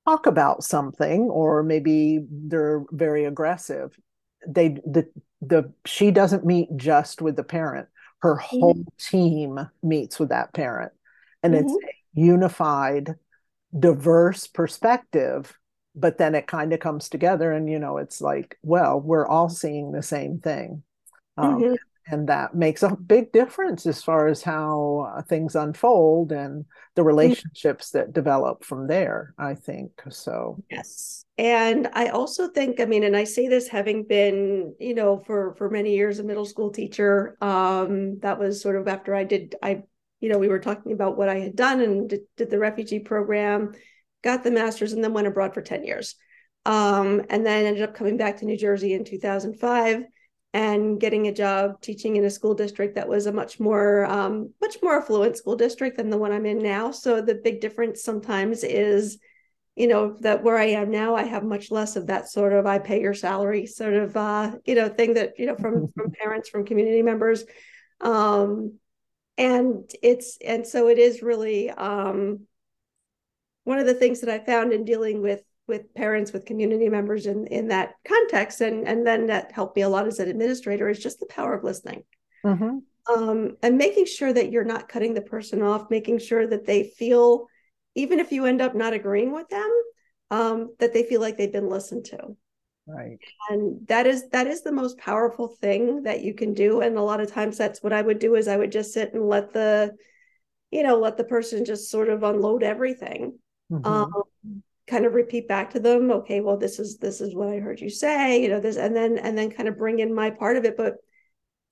talk 0.06 0.26
about 0.26 0.64
something, 0.64 1.22
or 1.30 1.64
maybe 1.64 2.26
they're 2.30 2.84
very 2.92 3.24
aggressive, 3.24 3.98
they 4.46 4.70
the 4.86 5.08
the 5.42 5.72
she 5.86 6.12
doesn't 6.12 6.46
meet 6.46 6.68
just 6.76 7.22
with 7.22 7.38
the 7.38 7.44
parent; 7.44 7.88
her 8.22 8.36
mm-hmm. 8.36 8.60
whole 8.60 8.86
team 9.00 9.60
meets 9.82 10.20
with 10.20 10.30
that 10.30 10.54
parent, 10.54 10.92
and 11.44 11.54
mm-hmm. 11.54 11.66
it's 11.66 11.78
unified, 12.14 13.16
diverse 13.78 14.48
perspective, 14.48 15.58
but 15.96 16.18
then 16.18 16.36
it 16.36 16.48
kind 16.48 16.74
of 16.74 16.80
comes 16.80 17.10
together 17.10 17.52
and, 17.52 17.70
you 17.70 17.80
know, 17.80 17.98
it's 17.98 18.22
like, 18.22 18.58
well, 18.64 19.00
we're 19.00 19.28
all 19.28 19.50
seeing 19.50 19.92
the 19.92 20.04
same 20.04 20.40
thing. 20.40 20.84
Um, 21.38 21.62
mm-hmm. 21.62 21.76
And 22.08 22.28
that 22.30 22.56
makes 22.56 22.84
a 22.84 22.96
big 22.96 23.32
difference 23.32 23.86
as 23.86 24.04
far 24.04 24.28
as 24.28 24.42
how 24.42 25.14
uh, 25.16 25.22
things 25.22 25.56
unfold 25.56 26.32
and 26.32 26.66
the 26.96 27.02
mm-hmm. 27.02 27.08
relationships 27.08 27.90
mm-hmm. 27.90 28.00
that 28.00 28.14
develop 28.14 28.66
from 28.66 28.88
there, 28.88 29.34
I 29.38 29.54
think. 29.54 29.92
So, 30.10 30.62
yes. 30.70 31.26
And 31.38 31.88
I 31.94 32.08
also 32.08 32.50
think, 32.50 32.80
I 32.80 32.86
mean, 32.86 33.04
and 33.04 33.16
I 33.16 33.24
say 33.24 33.48
this 33.48 33.68
having 33.68 34.04
been, 34.04 34.76
you 34.80 34.94
know, 34.94 35.24
for 35.26 35.56
for 35.56 35.70
many 35.70 35.96
years 35.96 36.20
a 36.20 36.24
middle 36.24 36.46
school 36.46 36.72
teacher. 36.72 37.38
Um, 37.40 38.20
that 38.20 38.40
was 38.40 38.62
sort 38.62 38.76
of 38.76 38.88
after 38.88 39.16
I 39.16 39.24
did 39.24 39.56
I 39.64 39.84
you 40.22 40.30
know, 40.30 40.38
we 40.38 40.48
were 40.48 40.60
talking 40.60 40.94
about 40.94 41.18
what 41.18 41.28
I 41.28 41.40
had 41.40 41.56
done 41.56 41.82
and 41.82 42.10
did, 42.10 42.22
did 42.38 42.50
the 42.50 42.60
refugee 42.60 43.00
program, 43.00 43.74
got 44.24 44.44
the 44.44 44.52
master's, 44.52 44.94
and 44.94 45.04
then 45.04 45.14
went 45.14 45.28
abroad 45.28 45.54
for 45.54 45.62
10 45.62 45.84
years. 45.84 46.16
Um, 46.66 47.24
and 47.30 47.44
then 47.46 47.66
ended 47.66 47.82
up 47.82 47.96
coming 47.96 48.18
back 48.18 48.38
to 48.38 48.46
New 48.46 48.58
Jersey 48.58 48.94
in 48.94 49.04
2005 49.04 50.04
and 50.54 51.00
getting 51.00 51.28
a 51.28 51.34
job 51.34 51.82
teaching 51.82 52.18
in 52.18 52.26
a 52.26 52.30
school 52.30 52.54
district 52.54 52.96
that 52.96 53.08
was 53.08 53.26
a 53.26 53.32
much 53.32 53.60
more 53.60 54.06
um, 54.06 54.54
much 54.62 54.78
more 54.84 54.98
affluent 54.98 55.38
school 55.38 55.56
district 55.56 55.98
than 55.98 56.10
the 56.10 56.18
one 56.18 56.32
I'm 56.32 56.46
in 56.46 56.60
now. 56.60 56.92
So 56.92 57.22
the 57.22 57.36
big 57.36 57.62
difference 57.62 58.04
sometimes 58.04 58.64
is, 58.64 59.18
you 59.76 59.88
know, 59.88 60.18
that 60.20 60.44
where 60.44 60.58
I 60.58 60.66
am 60.66 60.92
now, 60.92 61.16
I 61.16 61.24
have 61.24 61.44
much 61.44 61.72
less 61.72 61.96
of 61.96 62.08
that 62.08 62.30
sort 62.30 62.54
of 62.54 62.68
I 62.68 62.80
pay 62.80 63.02
your 63.02 63.14
salary 63.14 63.66
sort 63.66 63.94
of 63.94 64.16
uh, 64.16 64.52
you 64.66 64.76
know 64.76 64.90
thing 64.90 65.16
that 65.16 65.40
you 65.40 65.48
know 65.48 65.56
from 65.56 65.92
from 65.96 66.12
parents 66.12 66.50
from 66.50 66.66
community 66.66 67.02
members. 67.02 67.44
Um, 68.02 68.80
and 69.42 69.92
it's 70.04 70.38
and 70.46 70.66
so 70.66 70.88
it 70.88 71.00
is 71.00 71.24
really 71.24 71.70
um, 71.72 72.42
one 73.64 73.80
of 73.80 73.88
the 73.88 73.94
things 73.96 74.22
that 74.22 74.30
I 74.30 74.44
found 74.44 74.72
in 74.72 74.86
dealing 74.86 75.22
with 75.22 75.42
with 75.68 75.94
parents 75.96 76.32
with 76.32 76.46
community 76.46 76.90
members 76.90 77.26
in 77.26 77.48
in 77.48 77.70
that 77.70 77.94
context 78.08 78.62
and 78.62 78.88
and 78.88 79.06
then 79.06 79.28
that 79.28 79.52
helped 79.52 79.76
me 79.76 79.82
a 79.82 79.90
lot 79.90 80.08
as 80.08 80.20
an 80.20 80.30
administrator 80.30 80.90
is 80.90 81.00
just 81.00 81.20
the 81.20 81.26
power 81.26 81.54
of 81.54 81.64
listening 81.64 82.04
mm-hmm. 82.46 82.78
um, 83.14 83.58
and 83.64 83.78
making 83.78 84.06
sure 84.06 84.32
that 84.32 84.52
you're 84.52 84.64
not 84.64 84.90
cutting 84.90 85.14
the 85.14 85.22
person 85.22 85.62
off 85.62 85.90
making 85.90 86.20
sure 86.20 86.46
that 86.46 86.66
they 86.66 86.84
feel 86.84 87.48
even 87.96 88.20
if 88.20 88.32
you 88.32 88.46
end 88.46 88.62
up 88.62 88.76
not 88.76 88.94
agreeing 88.94 89.34
with 89.34 89.48
them 89.50 89.72
um, 90.30 90.70
that 90.80 90.94
they 90.94 91.04
feel 91.04 91.22
like 91.22 91.38
they've 91.38 91.52
been 91.52 91.70
listened 91.70 92.06
to 92.06 92.36
right. 92.88 93.18
And 93.50 93.88
that 93.88 94.08
is 94.08 94.30
that 94.30 94.48
is 94.48 94.64
the 94.64 94.72
most 94.72 94.98
powerful 94.98 95.48
thing 95.48 96.04
that 96.04 96.22
you 96.22 96.34
can 96.34 96.54
do. 96.54 96.82
And 96.82 96.98
a 96.98 97.02
lot 97.02 97.22
of 97.22 97.32
times 97.32 97.58
that's 97.58 97.82
what 97.84 97.94
i 97.94 98.02
would 98.02 98.20
do 98.20 98.36
is 98.36 98.48
i 98.48 98.58
would 98.58 98.72
just 98.72 98.94
sit 98.94 99.14
and 99.14 99.28
let 99.28 99.54
the 99.54 99.96
you 100.72 100.84
know 100.84 100.98
let 101.00 101.18
the 101.18 101.24
person 101.24 101.66
just 101.66 101.90
sort 101.90 102.10
of 102.10 102.24
unload 102.24 102.64
everything. 102.64 103.38
Mm-hmm. 103.72 103.86
um, 103.86 104.12
kind 104.88 105.06
of 105.06 105.14
repeat 105.14 105.48
back 105.48 105.70
to 105.72 105.80
them 105.80 106.12
okay 106.12 106.42
well 106.42 106.58
this 106.58 106.78
is 106.78 106.98
this 106.98 107.22
is 107.22 107.34
what 107.34 107.48
i 107.48 107.60
heard 107.60 107.80
you 107.80 107.90
say 107.90 108.42
you 108.42 108.50
know 108.50 108.60
this 108.60 108.76
and 108.76 108.94
then 108.94 109.18
and 109.18 109.38
then 109.38 109.50
kind 109.50 109.70
of 109.70 109.78
bring 109.78 110.00
in 110.00 110.14
my 110.14 110.30
part 110.30 110.58
of 110.58 110.66
it. 110.66 110.76
But 110.76 110.96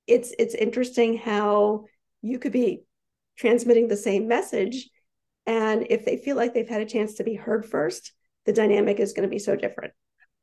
it's 0.08 0.34
it's 0.40 0.56
interesting 0.56 1.18
how 1.18 1.86
you 2.22 2.40
could 2.40 2.52
be 2.52 2.82
transmitting 3.38 3.88
the 3.88 3.98
same 3.98 4.28
message 4.28 4.90
and 5.46 5.88
if 5.90 6.04
they 6.04 6.18
feel 6.18 6.36
like 6.36 6.54
they've 6.54 6.68
had 6.68 6.82
a 6.82 6.86
chance 6.86 7.16
to 7.16 7.24
be 7.24 7.36
heard 7.36 7.66
first 7.66 8.14
the 8.46 8.54
dynamic 8.54 9.00
is 9.00 9.14
going 9.14 9.28
to 9.28 9.34
be 9.34 9.40
so 9.40 9.56
different 9.56 9.94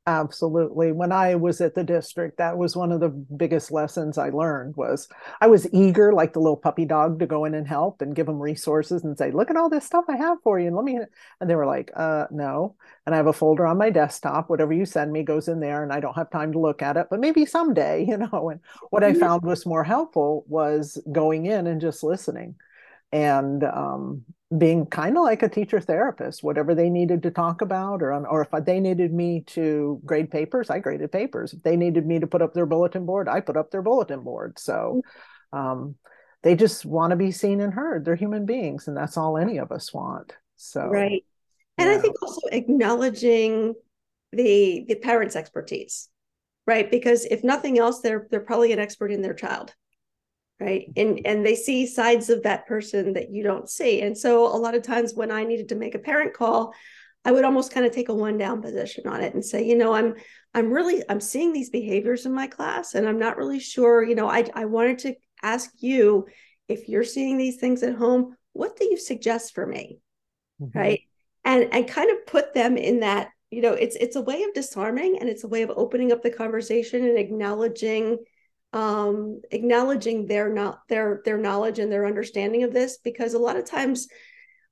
absolutely. 0.06 0.92
When 0.92 1.12
i 1.12 1.34
was 1.34 1.60
at 1.60 1.74
the 1.74 1.84
district 1.84 2.38
that 2.38 2.56
was 2.56 2.76
one 2.76 2.92
of 2.92 3.00
the 3.00 3.08
biggest 3.08 3.72
lessons 3.72 4.18
i 4.18 4.28
learned 4.28 4.76
was 4.76 5.08
i 5.40 5.46
was 5.46 5.66
eager 5.72 6.12
like 6.12 6.32
the 6.32 6.40
little 6.40 6.56
puppy 6.56 6.84
dog 6.84 7.18
to 7.18 7.26
go 7.26 7.44
in 7.44 7.54
and 7.54 7.66
help 7.66 8.00
and 8.02 8.14
give 8.14 8.26
them 8.26 8.40
resources 8.40 9.04
and 9.04 9.18
say 9.18 9.30
look 9.30 9.50
at 9.50 9.56
all 9.56 9.68
this 9.68 9.84
stuff 9.84 10.04
i 10.08 10.16
have 10.16 10.38
for 10.42 10.58
you 10.60 10.68
and 10.68 10.76
let 10.76 10.84
me 10.84 10.98
and 11.40 11.50
they 11.50 11.56
were 11.56 11.66
like 11.66 11.90
uh 11.96 12.26
no. 12.30 12.76
And 13.04 13.14
i 13.14 13.18
have 13.18 13.26
a 13.26 13.32
folder 13.32 13.66
on 13.66 13.78
my 13.78 13.90
desktop. 13.90 14.50
Whatever 14.50 14.72
you 14.72 14.84
send 14.84 15.12
me 15.12 15.22
goes 15.22 15.48
in 15.48 15.60
there 15.60 15.82
and 15.82 15.92
i 15.92 16.00
don't 16.00 16.16
have 16.16 16.30
time 16.30 16.52
to 16.52 16.58
look 16.58 16.82
at 16.82 16.96
it 16.96 17.08
but 17.10 17.20
maybe 17.20 17.44
someday 17.46 18.04
you 18.08 18.16
know 18.16 18.50
and 18.50 18.60
what 18.90 19.04
i 19.04 19.10
mm-hmm. 19.10 19.20
found 19.20 19.42
was 19.42 19.66
more 19.66 19.84
helpful 19.84 20.44
was 20.48 20.98
going 21.10 21.46
in 21.46 21.66
and 21.66 21.80
just 21.80 22.02
listening. 22.02 22.56
And 23.12 23.64
um 23.64 24.24
being 24.56 24.86
kind 24.86 25.16
of 25.16 25.24
like 25.24 25.42
a 25.42 25.48
teacher 25.48 25.80
therapist 25.80 26.42
whatever 26.42 26.72
they 26.72 26.88
needed 26.88 27.22
to 27.24 27.32
talk 27.32 27.62
about 27.62 28.00
or 28.00 28.12
or 28.28 28.42
if 28.42 28.64
they 28.64 28.78
needed 28.78 29.12
me 29.12 29.40
to 29.40 30.00
grade 30.04 30.30
papers 30.30 30.70
i 30.70 30.78
graded 30.78 31.10
papers. 31.10 31.52
If 31.52 31.62
they 31.62 31.76
needed 31.76 32.06
me 32.06 32.20
to 32.20 32.26
put 32.26 32.42
up 32.42 32.54
their 32.54 32.66
bulletin 32.66 33.06
board 33.06 33.28
i 33.28 33.40
put 33.40 33.56
up 33.56 33.70
their 33.70 33.82
bulletin 33.82 34.22
board. 34.22 34.58
So 34.58 35.02
um, 35.52 35.96
they 36.42 36.54
just 36.54 36.84
want 36.84 37.10
to 37.10 37.16
be 37.16 37.32
seen 37.32 37.60
and 37.60 37.72
heard. 37.72 38.04
They're 38.04 38.14
human 38.14 38.46
beings 38.46 38.86
and 38.86 38.96
that's 38.96 39.16
all 39.16 39.36
any 39.36 39.58
of 39.58 39.72
us 39.72 39.92
want. 39.92 40.32
So 40.56 40.86
right. 40.86 41.24
and 41.76 41.90
yeah. 41.90 41.96
i 41.96 41.98
think 41.98 42.22
also 42.22 42.46
acknowledging 42.52 43.74
the 44.32 44.84
the 44.88 44.94
parents 44.94 45.34
expertise 45.34 46.08
right? 46.66 46.90
Because 46.90 47.24
if 47.26 47.44
nothing 47.44 47.78
else 47.78 48.00
they're 48.00 48.26
they're 48.30 48.40
probably 48.40 48.72
an 48.72 48.78
expert 48.78 49.10
in 49.10 49.22
their 49.22 49.34
child 49.34 49.74
right? 50.58 50.86
And 50.96 51.20
and 51.24 51.44
they 51.44 51.54
see 51.54 51.86
sides 51.86 52.30
of 52.30 52.42
that 52.44 52.66
person 52.66 53.12
that 53.14 53.30
you 53.30 53.42
don't 53.42 53.68
see. 53.68 54.00
And 54.02 54.16
so 54.16 54.46
a 54.46 54.56
lot 54.56 54.74
of 54.74 54.82
times 54.82 55.14
when 55.14 55.30
i 55.30 55.44
needed 55.44 55.68
to 55.70 55.74
make 55.74 55.94
a 55.94 55.98
parent 55.98 56.34
call 56.34 56.74
i 57.24 57.32
would 57.32 57.44
almost 57.44 57.72
kind 57.72 57.84
of 57.84 57.92
take 57.92 58.08
a 58.08 58.14
one 58.14 58.38
down 58.38 58.62
position 58.62 59.06
on 59.06 59.20
it 59.20 59.34
and 59.34 59.44
say 59.44 59.64
you 59.64 59.76
know 59.76 59.92
i'm 59.92 60.14
i'm 60.54 60.72
really 60.72 61.02
i'm 61.08 61.20
seeing 61.20 61.52
these 61.52 61.70
behaviors 61.70 62.24
in 62.24 62.32
my 62.32 62.46
class 62.46 62.94
and 62.94 63.08
i'm 63.08 63.18
not 63.18 63.36
really 63.36 63.58
sure 63.58 64.02
you 64.02 64.14
know 64.14 64.28
i 64.28 64.48
i 64.54 64.64
wanted 64.64 64.98
to 64.98 65.14
ask 65.42 65.70
you 65.78 66.26
if 66.68 66.88
you're 66.88 67.04
seeing 67.04 67.36
these 67.36 67.56
things 67.56 67.82
at 67.82 67.96
home 67.96 68.36
what 68.56 68.76
do 68.76 68.84
you 68.86 68.96
suggest 68.96 69.54
for 69.54 69.66
me? 69.66 70.00
Mm-hmm. 70.60 70.78
right? 70.78 71.00
And 71.44 71.68
and 71.72 71.86
kind 71.86 72.10
of 72.10 72.26
put 72.26 72.54
them 72.54 72.76
in 72.76 73.00
that 73.00 73.28
you 73.50 73.62
know 73.62 73.72
it's 73.72 73.94
it's 73.96 74.16
a 74.16 74.22
way 74.22 74.42
of 74.42 74.54
disarming 74.54 75.18
and 75.20 75.28
it's 75.28 75.44
a 75.44 75.48
way 75.48 75.62
of 75.62 75.70
opening 75.70 76.10
up 76.10 76.22
the 76.22 76.30
conversation 76.30 77.04
and 77.04 77.18
acknowledging 77.18 78.18
um, 78.72 79.40
acknowledging 79.50 80.26
their 80.26 80.48
not 80.52 80.80
their 80.88 81.22
their 81.24 81.38
knowledge 81.38 81.78
and 81.78 81.90
their 81.90 82.06
understanding 82.06 82.62
of 82.62 82.72
this 82.72 82.98
because 82.98 83.34
a 83.34 83.38
lot 83.38 83.56
of 83.56 83.64
times 83.64 84.08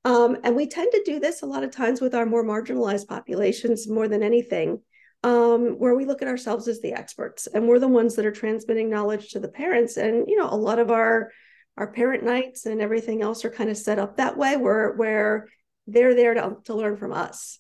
um, 0.05 0.37
and 0.45 0.55
we 0.55 0.67
tend 0.67 0.93
to 0.93 1.03
do 1.05 1.19
this 1.19 1.43
a 1.43 1.47
lot 1.47 1.65
of 1.65 1.71
times 1.71 2.01
with 2.01 2.15
our 2.15 2.27
more 2.27 2.45
marginalized 2.45 3.09
populations 3.09 3.89
more 3.89 4.09
than 4.09 4.23
anything 4.23 4.81
um, 5.23 5.79
where 5.79 5.95
we 5.95 6.05
look 6.05 6.21
at 6.21 6.29
ourselves 6.29 6.69
as 6.69 6.81
the 6.81 6.93
experts 6.93 7.47
and 7.47 7.67
we're 7.67 7.79
the 7.79 7.89
ones 7.89 8.15
that 8.17 8.27
are 8.27 8.33
transmitting 8.33 8.91
knowledge 8.91 9.31
to 9.31 9.41
the 9.41 9.49
parents 9.49 9.97
and 9.97 10.29
you 10.29 10.37
know 10.37 10.49
a 10.51 10.57
lot 10.57 10.79
of 10.79 10.91
our 10.91 11.31
our 11.77 11.91
parent 11.91 12.25
nights 12.25 12.67
and 12.67 12.81
everything 12.81 13.23
else 13.23 13.45
are 13.45 13.51
kind 13.51 13.71
of 13.71 13.77
set 13.77 13.99
up 13.99 14.17
that 14.17 14.37
way 14.37 14.57
where 14.57 14.93
where 14.95 15.49
they're 15.87 16.15
there 16.15 16.35
to, 16.35 16.57
to 16.65 16.75
learn 16.75 16.97
from 16.97 17.13
us 17.13 17.59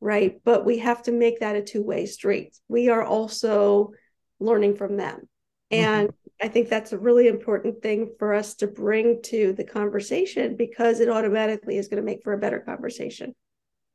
right 0.00 0.40
but 0.44 0.64
we 0.64 0.78
have 0.78 1.02
to 1.02 1.12
make 1.12 1.40
that 1.40 1.56
a 1.56 1.62
two-way 1.62 2.06
street 2.06 2.56
we 2.68 2.88
are 2.88 3.04
also 3.04 3.92
learning 4.40 4.74
from 4.76 4.96
them. 4.96 5.28
And 5.70 6.08
mm-hmm. 6.08 6.46
I 6.46 6.48
think 6.48 6.68
that's 6.68 6.92
a 6.92 6.98
really 6.98 7.28
important 7.28 7.82
thing 7.82 8.12
for 8.18 8.34
us 8.34 8.54
to 8.56 8.66
bring 8.66 9.20
to 9.24 9.52
the 9.52 9.64
conversation 9.64 10.56
because 10.56 11.00
it 11.00 11.08
automatically 11.08 11.76
is 11.76 11.88
going 11.88 12.02
to 12.02 12.06
make 12.06 12.22
for 12.24 12.32
a 12.32 12.38
better 12.38 12.60
conversation. 12.60 13.34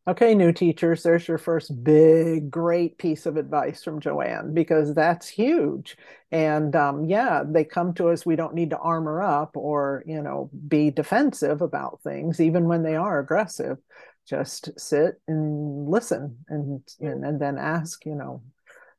Okay, 0.07 0.35
new 0.35 0.51
teachers, 0.51 1.01
there's 1.01 1.27
your 1.27 1.39
first 1.39 1.83
big, 1.83 2.51
great 2.51 2.99
piece 2.99 3.25
of 3.25 3.37
advice 3.37 3.83
from 3.83 3.99
JoAnne 3.99 4.53
because 4.53 4.93
that's 4.93 5.27
huge. 5.27 5.97
And 6.31 6.75
um, 6.75 7.05
yeah, 7.05 7.41
they 7.43 7.63
come 7.63 7.91
to 7.95 8.09
us. 8.09 8.23
We 8.23 8.35
don't 8.35 8.53
need 8.53 8.69
to 8.69 8.77
armor 8.77 9.23
up 9.23 9.57
or, 9.57 10.03
you 10.05 10.21
know, 10.21 10.51
be 10.67 10.91
defensive 10.91 11.63
about 11.63 12.01
things, 12.03 12.39
even 12.39 12.65
when 12.65 12.83
they 12.83 12.95
are 12.95 13.17
aggressive. 13.17 13.77
Just 14.27 14.79
sit 14.79 15.19
and 15.27 15.89
listen 15.89 16.37
and, 16.49 16.83
and, 16.99 17.25
and 17.25 17.41
then 17.41 17.57
ask, 17.57 18.05
you 18.05 18.13
know, 18.13 18.43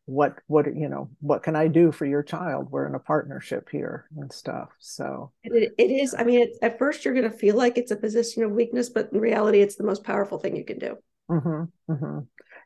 what 0.06 0.36
what 0.46 0.66
you 0.76 0.88
know 0.88 1.10
what 1.20 1.42
can 1.42 1.56
i 1.56 1.66
do 1.68 1.92
for 1.92 2.06
your 2.06 2.22
child? 2.22 2.70
We're 2.70 2.86
in 2.86 2.94
a 2.94 3.00
partnership 3.00 3.68
here 3.70 4.06
and 4.16 4.32
stuff 4.32 4.70
so. 4.78 5.32
It, 5.42 5.74
it 5.76 5.90
is 5.90 6.14
i 6.16 6.24
mean 6.24 6.48
at 6.62 6.78
first 6.78 7.04
you're 7.04 7.14
going 7.14 7.30
to 7.30 7.36
feel 7.36 7.56
like 7.56 7.76
it's 7.76 7.90
a 7.90 7.96
position 7.96 8.42
of 8.42 8.52
weakness 8.52 8.88
but 8.88 9.12
in 9.12 9.20
reality 9.20 9.60
it's 9.60 9.76
the 9.76 9.84
most 9.84 10.04
powerful 10.04 10.38
thing 10.38 10.56
you 10.56 10.64
can 10.64 10.78
do. 10.78 10.96
Mm-hmm, 11.28 11.92
mm-hmm. 11.92 12.18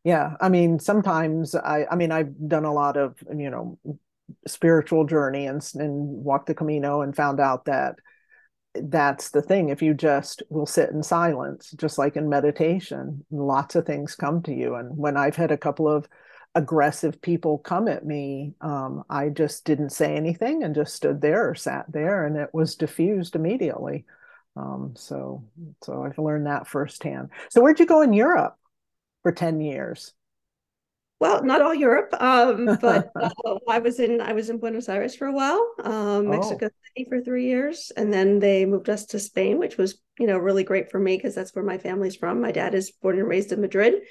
yeah 0.04 0.34
i 0.40 0.50
mean 0.50 0.78
sometimes 0.78 1.54
i 1.54 1.86
i 1.90 1.96
mean 1.96 2.12
i've 2.12 2.32
done 2.46 2.66
a 2.66 2.72
lot 2.72 2.98
of 2.98 3.16
you 3.34 3.48
know 3.48 3.78
spiritual 4.46 5.06
journey 5.06 5.46
and, 5.46 5.66
and 5.74 6.06
walked 6.06 6.46
the 6.46 6.54
camino 6.54 7.00
and 7.02 7.16
found 7.16 7.40
out 7.40 7.64
that 7.64 7.96
that's 8.74 9.30
the 9.30 9.42
thing. 9.42 9.68
If 9.68 9.82
you 9.82 9.94
just 9.94 10.42
will 10.48 10.66
sit 10.66 10.90
in 10.90 11.02
silence 11.02 11.72
just 11.72 11.98
like 11.98 12.16
in 12.16 12.28
meditation 12.28 13.24
lots 13.30 13.74
of 13.74 13.84
things 13.86 14.14
come 14.14 14.42
to 14.42 14.54
you. 14.54 14.74
And 14.74 14.96
when 14.96 15.16
i've 15.16 15.36
had 15.36 15.50
a 15.50 15.58
couple 15.58 15.88
of 15.88 16.06
aggressive 16.54 17.20
people 17.22 17.58
come 17.58 17.88
at 17.88 18.04
me, 18.04 18.54
um, 18.60 19.04
I 19.08 19.28
just 19.28 19.64
didn't 19.64 19.90
say 19.90 20.16
anything 20.16 20.62
and 20.62 20.74
just 20.74 20.94
stood 20.94 21.20
there 21.20 21.48
or 21.48 21.54
sat 21.54 21.90
there, 21.90 22.26
and 22.26 22.36
it 22.36 22.50
was 22.52 22.76
diffused 22.76 23.36
immediately. 23.36 24.04
Um, 24.56 24.94
so, 24.96 25.44
so 25.82 26.02
I've 26.02 26.18
learned 26.18 26.46
that 26.46 26.66
firsthand. 26.66 27.30
So, 27.50 27.62
where'd 27.62 27.80
you 27.80 27.86
go 27.86 28.02
in 28.02 28.12
Europe 28.12 28.56
for 29.22 29.32
ten 29.32 29.60
years? 29.60 30.12
Well, 31.20 31.44
not 31.44 31.60
all 31.60 31.74
Europe, 31.74 32.14
um, 32.18 32.64
but 32.80 33.10
uh, 33.14 33.30
I 33.68 33.78
was 33.78 34.00
in 34.00 34.20
I 34.20 34.32
was 34.32 34.50
in 34.50 34.58
Buenos 34.58 34.88
Aires 34.88 35.14
for 35.14 35.28
a 35.28 35.32
while, 35.32 35.74
um, 35.84 36.30
Mexico 36.30 36.66
oh. 36.66 36.88
City 36.96 37.08
for 37.08 37.20
three 37.20 37.46
years, 37.46 37.92
and 37.96 38.12
then 38.12 38.38
they 38.38 38.64
moved 38.64 38.88
us 38.88 39.06
to 39.06 39.18
Spain, 39.18 39.58
which 39.58 39.76
was 39.76 40.00
you 40.18 40.26
know 40.26 40.38
really 40.38 40.64
great 40.64 40.90
for 40.90 40.98
me 40.98 41.16
because 41.16 41.34
that's 41.34 41.54
where 41.54 41.64
my 41.64 41.78
family's 41.78 42.16
from. 42.16 42.40
My 42.40 42.52
dad 42.52 42.74
is 42.74 42.90
born 42.90 43.18
and 43.18 43.28
raised 43.28 43.52
in 43.52 43.60
Madrid, 43.60 44.02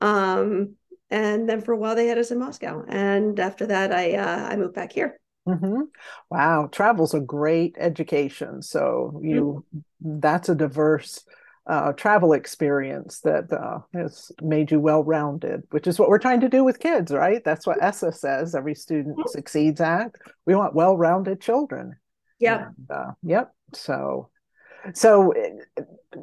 um, 0.00 0.76
and 1.10 1.48
then 1.48 1.60
for 1.60 1.72
a 1.72 1.76
while 1.76 1.94
they 1.94 2.06
had 2.06 2.18
us 2.18 2.30
in 2.30 2.38
Moscow. 2.38 2.84
And 2.88 3.38
after 3.40 3.66
that, 3.66 3.92
I 3.92 4.14
uh, 4.14 4.48
I 4.50 4.56
moved 4.56 4.74
back 4.74 4.92
here. 4.92 5.18
Mm-hmm. 5.46 5.82
Wow, 6.30 6.68
travel's 6.70 7.14
a 7.14 7.20
great 7.20 7.76
education. 7.78 8.62
So 8.62 9.20
you 9.22 9.64
mm-hmm. 9.74 10.20
that's 10.20 10.48
a 10.48 10.54
diverse 10.54 11.24
uh, 11.66 11.92
travel 11.92 12.32
experience 12.32 13.20
that 13.20 13.52
uh, 13.52 13.80
has 13.92 14.32
made 14.40 14.70
you 14.70 14.80
well 14.80 15.04
rounded, 15.04 15.62
which 15.70 15.86
is 15.86 15.98
what 15.98 16.08
we're 16.08 16.18
trying 16.18 16.40
to 16.40 16.48
do 16.48 16.64
with 16.64 16.80
kids, 16.80 17.12
right? 17.12 17.44
That's 17.44 17.66
what 17.66 17.82
ESSA 17.82 18.12
says. 18.12 18.54
Every 18.54 18.74
student 18.74 19.16
mm-hmm. 19.16 19.28
succeeds 19.28 19.80
at. 19.80 20.14
We 20.46 20.54
want 20.54 20.74
well 20.74 20.96
rounded 20.96 21.40
children. 21.40 21.96
Yeah. 22.38 22.68
Uh, 22.88 23.12
yep. 23.22 23.52
So 23.74 24.30
so 24.94 25.32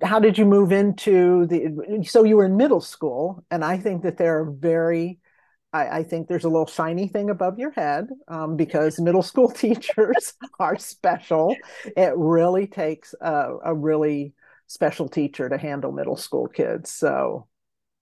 how 0.03 0.19
did 0.19 0.37
you 0.37 0.45
move 0.45 0.71
into 0.71 1.45
the 1.47 2.03
so 2.05 2.23
you 2.23 2.37
were 2.37 2.45
in 2.45 2.57
middle 2.57 2.81
school 2.81 3.43
and 3.51 3.63
i 3.63 3.77
think 3.77 4.03
that 4.03 4.17
there 4.17 4.39
are 4.39 4.51
very 4.51 5.19
I, 5.73 5.99
I 5.99 6.03
think 6.03 6.27
there's 6.27 6.45
a 6.45 6.49
little 6.49 6.67
shiny 6.67 7.09
thing 7.09 7.29
above 7.29 7.59
your 7.59 7.71
head 7.71 8.07
um, 8.29 8.55
because 8.55 8.99
middle 8.99 9.21
school 9.21 9.51
teachers 9.65 10.33
are 10.57 10.77
special. 10.77 11.53
It 11.97 12.13
really 12.15 12.65
takes 12.65 13.13
a, 13.19 13.57
a 13.65 13.75
really 13.75 14.33
special 14.67 15.09
teacher 15.09 15.49
to 15.49 15.57
handle 15.57 15.91
middle 15.91 16.17
school 16.17 16.47
kids 16.47 16.91
so 16.91 17.47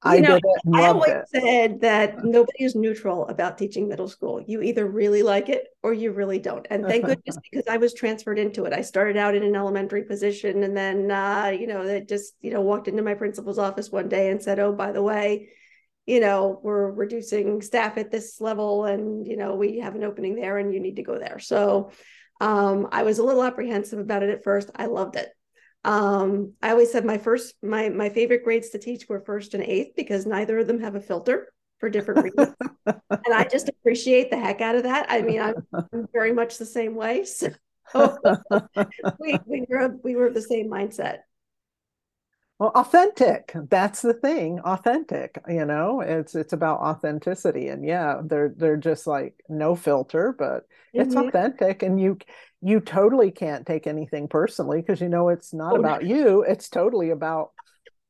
I 0.04 0.20
know, 0.20 0.36
did 0.36 0.44
it. 0.44 0.76
I 0.76 0.88
always 0.88 1.12
it. 1.12 1.30
said 1.30 1.82
that 1.82 2.24
nobody 2.24 2.64
is 2.64 2.76
neutral 2.76 3.28
about 3.28 3.58
teaching 3.58 3.88
middle 3.88 4.08
school. 4.08 4.44
You 4.46 4.62
either 4.62 4.86
really 4.86 5.24
like 5.24 5.50
it 5.50 5.68
or 5.82 5.94
you 5.94 6.12
really 6.12 6.40
don't. 6.40 6.68
And 6.70 6.86
thank 6.86 7.06
goodness 7.06 7.38
because 7.50 7.68
I 7.68 7.78
was 7.78 7.94
transferred 7.94 8.40
into 8.40 8.66
it. 8.66 8.74
I 8.74 8.82
started 8.82 9.18
out 9.18 9.36
in 9.36 9.44
an 9.44 9.56
elementary 9.56 10.04
position 10.04 10.64
and 10.64 10.76
then, 10.76 11.10
uh, 11.10 11.54
you 11.58 11.68
know, 11.68 11.86
that 11.86 12.10
just, 12.10 12.34
you 12.42 12.52
know, 12.52 12.62
walked 12.62 12.88
into 12.88 13.04
my 13.04 13.14
principal's 13.14 13.60
office 13.60 13.92
one 13.92 14.10
day 14.10 14.30
and 14.30 14.42
said, 14.42 14.60
oh, 14.60 14.74
by 14.74 14.92
the 14.92 15.04
way, 15.04 15.50
you 16.06 16.20
know, 16.20 16.60
we're 16.64 16.92
reducing 16.92 17.62
staff 17.62 17.98
at 17.98 18.12
this 18.12 18.42
level 18.42 18.86
and, 18.86 19.26
you 19.26 19.38
know, 19.38 19.56
we 19.56 19.80
have 19.80 19.96
an 19.96 20.04
opening 20.04 20.36
there 20.36 20.58
and 20.58 20.74
you 20.74 20.80
need 20.80 20.98
to 20.98 21.04
go 21.04 21.18
there. 21.18 21.40
So 21.40 21.92
um, 22.42 22.90
I 22.92 23.04
was 23.04 23.20
a 23.20 23.24
little 23.24 23.44
apprehensive 23.44 24.00
about 24.00 24.24
it 24.24 24.30
at 24.30 24.44
first. 24.44 24.70
I 24.76 24.88
loved 24.88 25.16
it. 25.16 25.30
Um, 25.84 26.54
I 26.62 26.72
always 26.72 26.92
said 26.92 27.06
my 27.06 27.18
first 27.18 27.56
my 27.62 27.90
my 27.90 28.10
favorite 28.10 28.44
grades 28.44 28.70
to 28.70 28.80
teach 28.80 29.10
were 29.10 29.20
first 29.20 29.54
and 29.54 29.64
eighth 29.64 29.96
because 29.96 30.26
neither 30.26 30.60
of 30.60 30.68
them 30.68 30.80
have 30.80 30.96
a 30.96 31.02
filter 31.02 31.52
for 31.80 31.90
different 31.90 32.24
reasons. 32.38 32.56
and 32.86 33.34
I 33.34 33.44
just 33.44 33.68
appreciate 33.68 34.30
the 34.30 34.40
heck 34.40 34.62
out 34.62 34.76
of 34.76 34.84
that. 34.84 35.08
I 35.10 35.22
mean, 35.22 35.42
I'm, 35.42 35.56
I'm 35.74 36.08
very 36.14 36.32
much 36.34 36.58
the 36.58 36.66
same 36.66 36.96
way. 36.96 37.26
So 37.92 38.18
we 39.20 39.38
we 39.46 39.66
were 39.68 40.00
we 40.04 40.16
were 40.16 40.30
the 40.30 40.42
same 40.42 40.70
mindset. 40.70 41.18
Well, 42.60 42.72
authentic. 42.76 43.52
That's 43.70 44.02
the 44.02 44.14
thing. 44.14 44.62
Authentic. 44.62 45.38
You 45.50 45.66
know, 45.66 46.00
it's 46.00 46.34
it's 46.34 46.54
about 46.54 46.80
authenticity, 46.80 47.68
and 47.68 47.86
yeah, 47.86 48.22
they're 48.24 48.54
they're 48.56 48.78
just 48.78 49.06
like 49.06 49.36
no 49.50 49.76
filter, 49.76 50.34
but 50.38 50.64
it's 50.94 51.14
mm-hmm. 51.14 51.28
authentic, 51.28 51.84
and 51.84 52.00
you 52.00 52.18
you 52.64 52.80
totally 52.80 53.32
can't 53.32 53.66
take 53.66 53.88
anything 53.88 54.28
personally 54.28 54.82
because 54.82 55.02
you 55.02 55.10
know 55.10 55.30
it's 55.30 55.54
not 55.54 55.74
oh, 55.74 55.80
about 55.80 56.06
you 56.06 56.44
it's 56.44 56.70
totally 56.70 57.10
about 57.10 57.52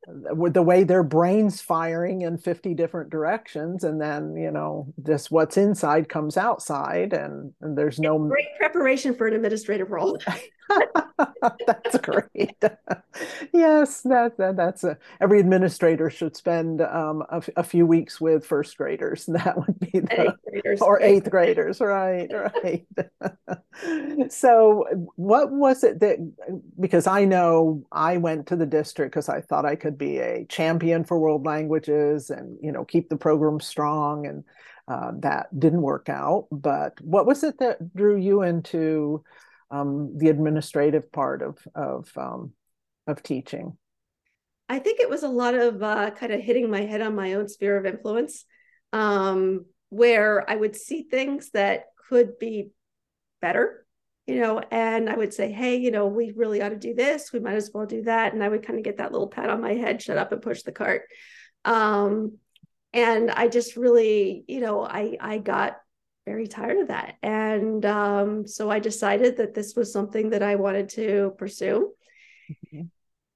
the 0.05 0.61
way 0.61 0.83
their 0.83 1.03
brains 1.03 1.61
firing 1.61 2.23
in 2.23 2.37
50 2.37 2.73
different 2.73 3.09
directions 3.09 3.83
and 3.83 4.01
then 4.01 4.35
you 4.35 4.51
know 4.51 4.93
just 5.05 5.31
what's 5.31 5.57
inside 5.57 6.09
comes 6.09 6.35
outside 6.35 7.13
and, 7.13 7.53
and 7.61 7.77
there's 7.77 7.99
no 7.99 8.19
great 8.19 8.45
preparation 8.59 9.15
for 9.15 9.27
an 9.27 9.33
administrative 9.33 9.91
role 9.91 10.19
that's 11.67 11.97
great. 11.99 12.55
yes, 13.53 14.01
that, 14.01 14.37
that 14.37 14.55
that's 14.55 14.83
a, 14.83 14.97
every 15.21 15.39
administrator 15.39 16.09
should 16.09 16.35
spend 16.35 16.81
um, 16.81 17.23
a, 17.29 17.43
a, 17.57 17.63
few 17.63 17.85
weeks 17.85 18.19
with 18.19 18.45
first 18.45 18.77
graders. 18.77 19.25
That 19.33 19.57
would 19.57 19.79
be 19.79 19.99
the 19.99 20.21
eighth 20.21 20.39
graders, 20.47 20.81
or 20.81 21.01
eighth 21.01 21.29
graders, 21.29 21.81
right? 21.81 22.31
Right. 22.63 24.31
so, 24.31 24.85
what 25.15 25.51
was 25.51 25.83
it 25.83 25.99
that? 25.99 26.17
Because 26.79 27.07
I 27.07 27.25
know 27.25 27.83
I 27.91 28.17
went 28.17 28.47
to 28.47 28.55
the 28.55 28.65
district 28.65 29.11
because 29.11 29.29
I 29.29 29.41
thought 29.41 29.65
I 29.65 29.75
could 29.75 29.97
be 29.97 30.19
a 30.19 30.45
champion 30.45 31.03
for 31.03 31.19
world 31.19 31.45
languages 31.45 32.29
and 32.29 32.57
you 32.61 32.71
know 32.71 32.85
keep 32.85 33.09
the 33.09 33.17
program 33.17 33.59
strong, 33.59 34.27
and 34.27 34.43
uh, 34.87 35.11
that 35.19 35.47
didn't 35.59 35.81
work 35.81 36.09
out. 36.09 36.47
But 36.51 36.99
what 37.01 37.25
was 37.25 37.43
it 37.43 37.57
that 37.59 37.95
drew 37.95 38.17
you 38.17 38.43
into? 38.43 39.23
Um, 39.73 40.17
the 40.17 40.29
administrative 40.29 41.11
part 41.11 41.41
of 41.41 41.57
of 41.73 42.09
um, 42.15 42.53
of 43.07 43.23
teaching? 43.23 43.75
I 44.69 44.79
think 44.79 44.99
it 44.99 45.09
was 45.09 45.23
a 45.23 45.27
lot 45.27 45.55
of 45.55 45.81
uh, 45.81 46.11
kind 46.11 46.31
of 46.31 46.41
hitting 46.41 46.69
my 46.69 46.81
head 46.81 47.01
on 47.01 47.15
my 47.15 47.33
own 47.33 47.47
sphere 47.47 47.77
of 47.77 47.85
influence, 47.85 48.45
um, 48.93 49.65
where 49.89 50.49
I 50.49 50.55
would 50.55 50.75
see 50.75 51.03
things 51.03 51.49
that 51.51 51.85
could 52.07 52.39
be 52.39 52.69
better, 53.41 53.85
you 54.25 54.39
know, 54.39 54.61
and 54.71 55.09
I 55.09 55.15
would 55.15 55.33
say, 55.33 55.51
hey, 55.51 55.77
you 55.77 55.91
know, 55.91 56.07
we 56.07 56.33
really 56.35 56.61
ought 56.61 56.69
to 56.69 56.77
do 56.77 56.93
this. 56.93 57.33
We 57.33 57.39
might 57.39 57.55
as 57.55 57.71
well 57.73 57.85
do 57.85 58.03
that, 58.03 58.33
and 58.33 58.43
I 58.43 58.49
would 58.49 58.65
kind 58.65 58.77
of 58.77 58.85
get 58.85 58.97
that 58.97 59.11
little 59.11 59.27
pat 59.27 59.49
on 59.49 59.61
my 59.61 59.73
head, 59.73 60.01
shut 60.01 60.17
up 60.17 60.31
and 60.31 60.41
push 60.41 60.61
the 60.61 60.71
cart. 60.71 61.03
Um, 61.65 62.37
and 62.93 63.31
I 63.31 63.47
just 63.47 63.75
really, 63.75 64.45
you 64.47 64.59
know, 64.59 64.85
I 64.85 65.17
I 65.19 65.39
got 65.39 65.77
very 66.25 66.47
tired 66.47 66.77
of 66.77 66.87
that. 66.87 67.15
And 67.21 67.85
um, 67.85 68.47
so 68.47 68.69
I 68.69 68.79
decided 68.79 69.37
that 69.37 69.53
this 69.53 69.75
was 69.75 69.91
something 69.91 70.29
that 70.29 70.43
I 70.43 70.55
wanted 70.55 70.89
to 70.89 71.33
pursue. 71.37 71.93
Mm-hmm. 72.49 72.81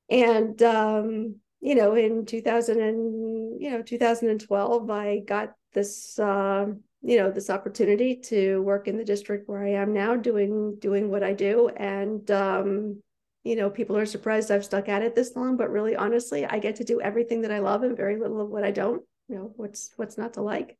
And 0.09 0.61
um, 0.63 1.35
you 1.59 1.75
know, 1.75 1.95
in 1.95 2.25
2000 2.25 2.79
and 2.79 3.61
you 3.61 3.71
know 3.71 3.81
2012, 3.81 4.89
I 4.89 5.19
got 5.19 5.53
this 5.73 6.17
uh, 6.17 6.67
you 7.01 7.17
know 7.17 7.31
this 7.31 7.49
opportunity 7.49 8.15
to 8.15 8.61
work 8.61 8.87
in 8.87 8.97
the 8.97 9.03
district 9.03 9.49
where 9.49 9.63
I 9.63 9.71
am 9.71 9.93
now, 9.93 10.15
doing 10.15 10.77
doing 10.79 11.09
what 11.09 11.23
I 11.23 11.33
do. 11.33 11.69
And 11.69 12.29
um, 12.31 13.01
you 13.43 13.55
know, 13.55 13.69
people 13.69 13.97
are 13.97 14.05
surprised 14.05 14.51
I've 14.51 14.65
stuck 14.65 14.89
at 14.89 15.03
it 15.03 15.15
this 15.15 15.35
long, 15.35 15.57
but 15.57 15.71
really, 15.71 15.95
honestly, 15.95 16.45
I 16.45 16.59
get 16.59 16.77
to 16.77 16.83
do 16.83 17.01
everything 17.01 17.41
that 17.41 17.51
I 17.51 17.59
love 17.59 17.83
and 17.83 17.97
very 17.97 18.17
little 18.17 18.41
of 18.41 18.49
what 18.49 18.63
I 18.63 18.71
don't. 18.71 19.03
You 19.27 19.35
know, 19.35 19.53
what's 19.55 19.91
what's 19.97 20.17
not 20.17 20.33
to 20.33 20.41
like 20.41 20.77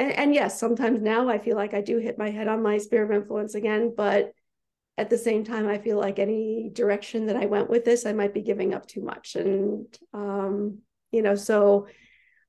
and, 0.00 0.12
and 0.12 0.34
yes, 0.34 0.58
sometimes 0.58 1.02
now 1.02 1.28
I 1.28 1.38
feel 1.38 1.56
like 1.56 1.74
I 1.74 1.82
do 1.82 1.98
hit 1.98 2.18
my 2.18 2.30
head 2.30 2.48
on 2.48 2.62
my 2.62 2.78
sphere 2.78 3.04
of 3.04 3.10
influence 3.10 3.54
again, 3.54 3.92
but 3.96 4.32
at 4.96 5.10
the 5.10 5.18
same 5.18 5.44
time, 5.44 5.68
I 5.68 5.78
feel 5.78 5.98
like 5.98 6.18
any 6.18 6.70
direction 6.72 7.26
that 7.26 7.36
I 7.36 7.46
went 7.46 7.70
with 7.70 7.84
this, 7.84 8.06
I 8.06 8.12
might 8.12 8.34
be 8.34 8.42
giving 8.42 8.74
up 8.74 8.86
too 8.86 9.02
much. 9.02 9.36
And, 9.36 9.86
um, 10.12 10.78
you 11.10 11.22
know, 11.22 11.34
so 11.34 11.86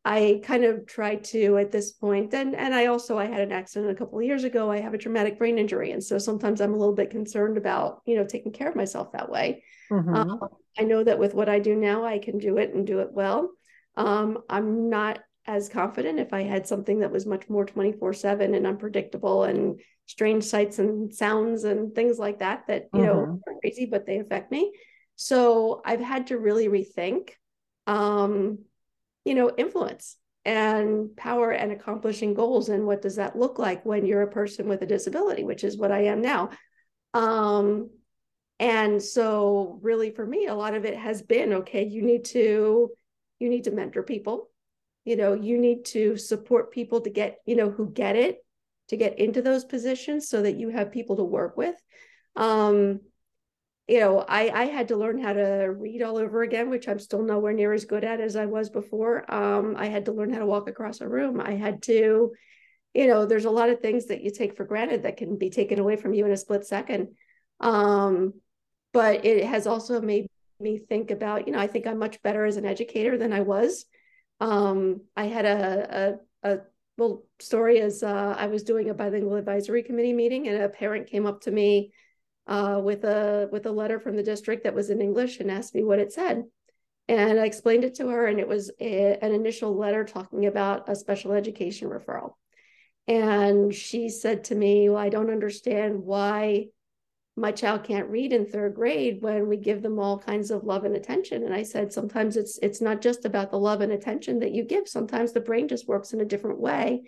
I 0.03 0.41
kind 0.43 0.63
of 0.63 0.85
tried 0.85 1.23
to 1.25 1.57
at 1.57 1.71
this 1.71 1.91
point, 1.91 2.33
and 2.33 2.55
and 2.55 2.73
I 2.73 2.87
also 2.87 3.19
I 3.19 3.25
had 3.25 3.41
an 3.41 3.51
accident 3.51 3.91
a 3.91 3.95
couple 3.95 4.17
of 4.17 4.25
years 4.25 4.43
ago. 4.43 4.71
I 4.71 4.79
have 4.79 4.95
a 4.95 4.97
traumatic 4.97 5.37
brain 5.37 5.59
injury, 5.59 5.91
and 5.91 6.03
so 6.03 6.17
sometimes 6.17 6.59
I'm 6.59 6.73
a 6.73 6.77
little 6.77 6.95
bit 6.95 7.11
concerned 7.11 7.55
about 7.55 8.01
you 8.05 8.15
know 8.15 8.25
taking 8.25 8.51
care 8.51 8.67
of 8.67 8.75
myself 8.75 9.11
that 9.11 9.29
way. 9.29 9.63
Mm-hmm. 9.91 10.15
Um, 10.15 10.39
I 10.79 10.83
know 10.83 11.03
that 11.03 11.19
with 11.19 11.35
what 11.35 11.49
I 11.49 11.59
do 11.59 11.75
now, 11.75 12.03
I 12.03 12.17
can 12.17 12.39
do 12.39 12.57
it 12.57 12.73
and 12.73 12.87
do 12.87 12.99
it 12.99 13.11
well. 13.11 13.51
Um, 13.95 14.39
I'm 14.49 14.89
not 14.89 15.19
as 15.47 15.69
confident 15.69 16.19
if 16.19 16.33
I 16.33 16.43
had 16.43 16.67
something 16.67 16.99
that 16.99 17.11
was 17.11 17.25
much 17.25 17.49
more 17.49 17.65
24 17.65 18.13
7 18.13 18.53
and 18.53 18.67
unpredictable 18.67 19.43
and 19.43 19.79
strange 20.05 20.43
sights 20.43 20.77
and 20.79 21.13
sounds 21.13 21.63
and 21.63 21.95
things 21.95 22.19
like 22.19 22.39
that, 22.39 22.67
that, 22.67 22.89
you 22.93 22.99
mm-hmm. 22.99 23.05
know, 23.07 23.41
are 23.47 23.59
crazy, 23.61 23.85
but 23.85 24.05
they 24.05 24.19
affect 24.19 24.51
me. 24.51 24.71
So 25.15 25.81
I've 25.85 26.01
had 26.01 26.27
to 26.27 26.37
really 26.37 26.67
rethink, 26.67 27.31
um, 27.87 28.59
you 29.25 29.33
know, 29.33 29.51
influence 29.55 30.17
and 30.45 31.15
power 31.15 31.51
and 31.51 31.71
accomplishing 31.71 32.33
goals. 32.33 32.69
And 32.69 32.85
what 32.85 33.01
does 33.01 33.15
that 33.15 33.37
look 33.37 33.59
like 33.59 33.85
when 33.85 34.05
you're 34.05 34.23
a 34.23 34.31
person 34.31 34.67
with 34.67 34.81
a 34.81 34.87
disability, 34.87 35.43
which 35.43 35.63
is 35.63 35.77
what 35.77 35.91
I 35.91 36.05
am 36.05 36.21
now. 36.21 36.49
Um, 37.13 37.89
and 38.59 39.01
so 39.01 39.79
really 39.81 40.11
for 40.11 40.25
me, 40.25 40.45
a 40.45 40.55
lot 40.55 40.75
of 40.75 40.85
it 40.85 40.95
has 40.95 41.21
been, 41.21 41.53
okay, 41.53 41.85
you 41.87 42.03
need 42.03 42.25
to, 42.25 42.91
you 43.39 43.49
need 43.49 43.63
to 43.63 43.71
mentor 43.71 44.03
people 44.03 44.50
you 45.05 45.15
know 45.15 45.33
you 45.33 45.57
need 45.57 45.85
to 45.85 46.17
support 46.17 46.71
people 46.71 47.01
to 47.01 47.09
get 47.09 47.37
you 47.45 47.55
know 47.55 47.69
who 47.69 47.89
get 47.89 48.15
it 48.15 48.37
to 48.89 48.97
get 48.97 49.19
into 49.19 49.41
those 49.41 49.63
positions 49.63 50.27
so 50.27 50.41
that 50.41 50.57
you 50.57 50.69
have 50.69 50.91
people 50.91 51.15
to 51.15 51.23
work 51.23 51.57
with. 51.57 51.75
Um 52.35 53.01
you 53.87 53.99
know 53.99 54.19
i 54.19 54.49
i 54.49 54.65
had 54.65 54.87
to 54.89 54.95
learn 54.95 55.17
how 55.17 55.33
to 55.33 55.73
read 55.77 56.01
all 56.03 56.17
over 56.17 56.43
again 56.43 56.69
which 56.69 56.87
i'm 56.87 56.99
still 56.99 57.23
nowhere 57.23 57.51
near 57.51 57.73
as 57.73 57.83
good 57.85 58.03
at 58.03 58.21
as 58.21 58.35
i 58.35 58.45
was 58.45 58.69
before. 58.69 59.31
Um 59.33 59.75
i 59.77 59.87
had 59.87 60.05
to 60.05 60.11
learn 60.11 60.31
how 60.31 60.39
to 60.39 60.45
walk 60.45 60.69
across 60.69 61.01
a 61.01 61.07
room. 61.07 61.41
I 61.41 61.53
had 61.55 61.81
to 61.83 62.31
you 62.93 63.07
know 63.07 63.25
there's 63.25 63.45
a 63.45 63.51
lot 63.51 63.69
of 63.69 63.79
things 63.79 64.05
that 64.07 64.21
you 64.21 64.31
take 64.31 64.55
for 64.55 64.65
granted 64.65 65.03
that 65.03 65.17
can 65.17 65.37
be 65.37 65.49
taken 65.49 65.79
away 65.79 65.95
from 65.95 66.13
you 66.13 66.25
in 66.25 66.31
a 66.31 66.37
split 66.37 66.65
second. 66.65 67.09
Um 67.59 68.33
but 68.93 69.25
it 69.25 69.45
has 69.45 69.67
also 69.67 70.01
made 70.01 70.27
me 70.59 70.77
think 70.77 71.11
about 71.11 71.47
you 71.47 71.53
know 71.53 71.59
i 71.59 71.67
think 71.67 71.87
i'm 71.87 71.97
much 71.97 72.21
better 72.21 72.45
as 72.45 72.57
an 72.57 72.65
educator 72.65 73.17
than 73.17 73.33
i 73.33 73.41
was 73.41 73.85
um, 74.41 75.01
I 75.15 75.25
had 75.25 75.45
a, 75.45 76.19
a, 76.43 76.51
a 76.51 76.57
story 77.39 77.79
as 77.79 78.03
uh, 78.03 78.35
I 78.37 78.47
was 78.47 78.63
doing 78.63 78.89
a 78.89 78.93
bilingual 78.93 79.35
advisory 79.35 79.83
committee 79.83 80.13
meeting, 80.13 80.47
and 80.47 80.63
a 80.63 80.69
parent 80.69 81.07
came 81.07 81.27
up 81.27 81.41
to 81.41 81.51
me 81.51 81.93
uh, 82.47 82.81
with 82.83 83.03
a 83.03 83.47
with 83.51 83.67
a 83.67 83.71
letter 83.71 83.99
from 83.99 84.15
the 84.15 84.23
district 84.23 84.63
that 84.63 84.73
was 84.73 84.89
in 84.89 84.99
English 84.99 85.39
and 85.39 85.51
asked 85.51 85.75
me 85.75 85.83
what 85.83 85.99
it 85.99 86.11
said. 86.11 86.43
And 87.07 87.39
I 87.39 87.45
explained 87.45 87.83
it 87.83 87.95
to 87.95 88.07
her, 88.07 88.25
and 88.25 88.39
it 88.39 88.47
was 88.47 88.71
a, 88.79 89.17
an 89.21 89.31
initial 89.31 89.77
letter 89.77 90.03
talking 90.03 90.47
about 90.47 90.89
a 90.89 90.95
special 90.95 91.33
education 91.33 91.87
referral. 91.87 92.33
And 93.07 93.73
she 93.73 94.09
said 94.09 94.45
to 94.45 94.55
me, 94.55 94.89
Well, 94.89 94.97
I 94.97 95.09
don't 95.09 95.29
understand 95.29 96.03
why 96.03 96.67
my 97.41 97.51
child 97.51 97.83
can't 97.83 98.09
read 98.09 98.31
in 98.31 98.45
third 98.45 98.75
grade 98.75 99.21
when 99.21 99.47
we 99.47 99.57
give 99.57 99.81
them 99.81 99.99
all 99.99 100.17
kinds 100.17 100.51
of 100.51 100.63
love 100.63 100.85
and 100.85 100.95
attention. 100.95 101.43
And 101.43 101.53
i 101.53 101.63
said 101.63 101.91
sometimes 101.91 102.37
it's 102.37 102.59
it's 102.61 102.81
not 102.81 103.01
just 103.01 103.25
about 103.25 103.51
the 103.51 103.57
love 103.57 103.81
and 103.81 103.91
attention 103.91 104.39
that 104.39 104.51
you 104.53 104.63
give. 104.63 104.87
Sometimes 104.87 105.33
the 105.33 105.41
brain 105.41 105.67
just 105.67 105.87
works 105.87 106.13
in 106.13 106.21
a 106.21 106.25
different 106.25 106.59
way. 106.59 107.03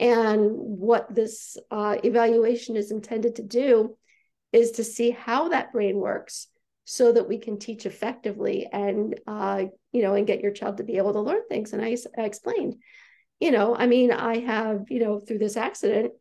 And 0.00 0.52
what 0.52 1.14
this 1.14 1.56
uh, 1.70 1.96
evaluation 2.02 2.76
is 2.76 2.90
intended 2.90 3.36
to 3.36 3.42
do 3.42 3.96
is 4.52 4.72
to 4.72 4.84
see 4.84 5.10
how 5.10 5.48
that 5.48 5.72
brain 5.72 5.96
works 5.96 6.48
so 6.84 7.12
that 7.12 7.28
we 7.28 7.38
can 7.38 7.58
teach 7.58 7.86
effectively 7.86 8.68
and 8.72 9.20
uh, 9.26 9.64
you 9.92 10.02
know 10.02 10.14
and 10.14 10.26
get 10.26 10.40
your 10.40 10.52
child 10.52 10.76
to 10.76 10.84
be 10.84 10.96
able 10.96 11.12
to 11.14 11.20
learn 11.20 11.42
things. 11.48 11.72
And 11.72 11.84
I, 11.84 11.96
I 12.16 12.22
explained 12.22 12.76
you 13.40 13.50
know 13.50 13.74
i 13.76 13.86
mean 13.86 14.10
i 14.10 14.38
have 14.38 14.84
you 14.88 15.00
know 15.00 15.18
through 15.18 15.38
this 15.38 15.56
accident 15.56 16.12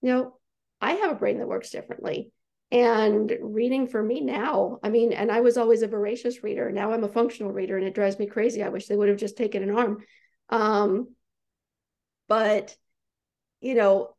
you 0.00 0.10
know 0.10 0.34
i 0.80 0.92
have 0.92 1.12
a 1.12 1.14
brain 1.14 1.38
that 1.38 1.48
works 1.48 1.70
differently 1.70 2.32
and 2.72 3.36
reading 3.42 3.86
for 3.86 4.02
me 4.02 4.22
now, 4.22 4.78
I 4.82 4.88
mean, 4.88 5.12
and 5.12 5.30
I 5.30 5.42
was 5.42 5.58
always 5.58 5.82
a 5.82 5.86
voracious 5.86 6.42
reader. 6.42 6.72
Now 6.72 6.92
I'm 6.92 7.04
a 7.04 7.08
functional 7.08 7.52
reader 7.52 7.76
and 7.76 7.86
it 7.86 7.94
drives 7.94 8.18
me 8.18 8.26
crazy. 8.26 8.62
I 8.62 8.70
wish 8.70 8.86
they 8.86 8.96
would 8.96 9.10
have 9.10 9.18
just 9.18 9.36
taken 9.36 9.62
an 9.62 9.76
arm. 9.76 9.98
Um, 10.48 11.14
but, 12.28 12.74
you 13.60 13.74
know, 13.74 14.16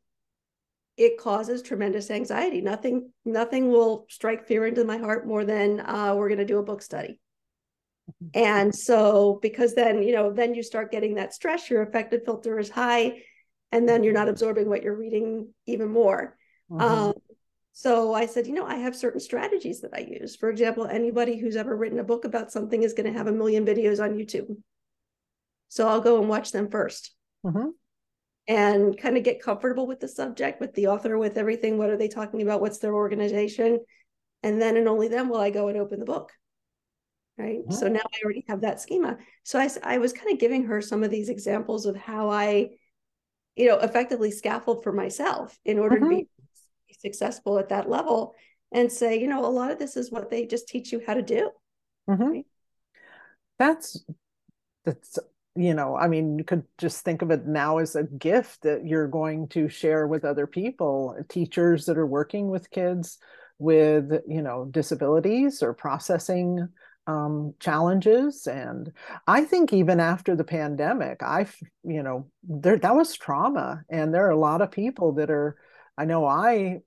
it 0.97 1.17
causes 1.17 1.63
tremendous 1.63 2.11
anxiety. 2.11 2.61
Nothing, 2.61 3.11
nothing 3.25 3.69
will 3.69 4.05
strike 4.07 4.45
fear 4.45 4.67
into 4.67 4.85
my 4.85 4.97
heart 4.97 5.25
more 5.25 5.43
than 5.43 5.79
uh, 5.79 6.13
we're 6.15 6.29
going 6.29 6.37
to 6.37 6.45
do 6.45 6.59
a 6.59 6.63
book 6.63 6.83
study. 6.83 7.19
Mm-hmm. 8.07 8.39
And 8.39 8.75
so, 8.75 9.39
because 9.41 9.73
then, 9.73 10.03
you 10.03 10.13
know, 10.13 10.31
then 10.31 10.53
you 10.53 10.61
start 10.61 10.91
getting 10.91 11.15
that 11.15 11.33
stress, 11.33 11.71
your 11.71 11.81
affective 11.81 12.23
filter 12.23 12.59
is 12.59 12.69
high, 12.69 13.23
and 13.71 13.89
then 13.89 14.03
you're 14.03 14.13
not 14.13 14.29
absorbing 14.29 14.69
what 14.69 14.83
you're 14.83 14.95
reading 14.95 15.47
even 15.65 15.89
more. 15.89 16.37
Mm-hmm. 16.69 16.81
Um, 16.81 17.13
so 17.73 18.13
I 18.13 18.27
said, 18.27 18.45
you 18.45 18.53
know, 18.53 18.67
I 18.67 18.75
have 18.75 18.95
certain 18.95 19.19
strategies 19.19 19.81
that 19.81 19.95
I 19.95 20.01
use. 20.01 20.35
For 20.35 20.49
example, 20.49 20.85
anybody 20.85 21.37
who's 21.37 21.55
ever 21.55 21.75
written 21.75 21.97
a 21.99 22.03
book 22.03 22.23
about 22.23 22.51
something 22.51 22.83
is 22.83 22.93
going 22.93 23.11
to 23.11 23.17
have 23.17 23.25
a 23.25 23.31
million 23.31 23.65
videos 23.65 24.01
on 24.01 24.13
YouTube. 24.13 24.55
So 25.69 25.87
I'll 25.87 25.99
go 25.99 26.19
and 26.19 26.29
watch 26.29 26.51
them 26.51 26.67
1st 26.67 27.09
mm-hmm. 27.43 27.69
and 28.47 28.95
kind 28.95 29.17
of 29.17 29.23
get 29.23 29.41
comfortable 29.41 29.87
with 29.87 29.99
the 29.99 30.07
subject, 30.07 30.61
with 30.61 30.75
the 30.75 30.87
author, 30.87 31.17
with 31.17 31.35
everything. 31.35 31.79
What 31.79 31.89
are 31.89 31.97
they 31.97 32.07
talking 32.07 32.43
about? 32.43 32.61
What's 32.61 32.77
their 32.77 32.93
organization? 32.93 33.79
And 34.43 34.61
then 34.61 34.77
and 34.77 34.87
only 34.87 35.07
then 35.07 35.27
will 35.27 35.41
I 35.41 35.49
go 35.49 35.67
and 35.67 35.77
open 35.77 35.99
the 35.99 36.05
book. 36.05 36.31
Right. 37.39 37.61
Mm-hmm. 37.61 37.73
So 37.73 37.87
now 37.87 38.01
I 38.01 38.23
already 38.23 38.45
have 38.49 38.61
that 38.61 38.81
schema. 38.81 39.17
So 39.41 39.57
I, 39.57 39.67
I 39.81 39.97
was 39.97 40.13
kind 40.13 40.31
of 40.31 40.37
giving 40.37 40.65
her 40.65 40.79
some 40.79 41.03
of 41.03 41.09
these 41.09 41.29
examples 41.29 41.87
of 41.87 41.95
how 41.95 42.29
I, 42.29 42.69
you 43.55 43.67
know, 43.67 43.79
effectively 43.79 44.29
scaffold 44.29 44.83
for 44.83 44.93
myself 44.93 45.57
in 45.65 45.79
order 45.79 45.95
mm-hmm. 45.95 46.09
to 46.09 46.15
be 46.17 46.27
successful 47.03 47.59
at 47.59 47.69
that 47.69 47.89
level 47.89 48.35
and 48.71 48.91
say, 48.91 49.19
you 49.19 49.27
know, 49.27 49.45
a 49.45 49.47
lot 49.47 49.71
of 49.71 49.79
this 49.79 49.95
is 49.95 50.11
what 50.11 50.29
they 50.29 50.45
just 50.45 50.67
teach 50.67 50.91
you 50.91 51.01
how 51.05 51.13
to 51.13 51.21
do. 51.21 51.49
Mm-hmm. 52.09 52.23
Right? 52.23 52.45
That's 53.59 54.03
that's 54.85 55.19
you 55.55 55.75
know, 55.75 55.95
I 55.95 56.07
mean, 56.07 56.39
you 56.39 56.43
could 56.43 56.63
just 56.79 57.05
think 57.05 57.21
of 57.21 57.29
it 57.29 57.45
now 57.45 57.77
as 57.77 57.95
a 57.95 58.03
gift 58.03 58.63
that 58.63 58.87
you're 58.87 59.07
going 59.07 59.49
to 59.49 59.69
share 59.69 60.07
with 60.07 60.25
other 60.25 60.47
people, 60.47 61.15
teachers 61.29 61.85
that 61.85 61.97
are 61.97 62.07
working 62.07 62.49
with 62.49 62.71
kids 62.71 63.19
with 63.59 64.11
you 64.27 64.41
know 64.41 64.65
disabilities 64.71 65.63
or 65.63 65.73
processing 65.73 66.67
um, 67.07 67.53
challenges 67.59 68.47
and 68.47 68.91
i 69.27 69.43
think 69.43 69.73
even 69.73 69.99
after 69.99 70.35
the 70.35 70.43
pandemic 70.43 71.21
i've 71.21 71.55
you 71.83 72.01
know 72.01 72.27
there 72.43 72.77
that 72.77 72.95
was 72.95 73.15
trauma 73.15 73.83
and 73.89 74.13
there 74.13 74.25
are 74.25 74.31
a 74.31 74.39
lot 74.39 74.61
of 74.61 74.71
people 74.71 75.11
that 75.13 75.29
are 75.29 75.57
i 75.97 76.05
know 76.05 76.25
i 76.25 76.79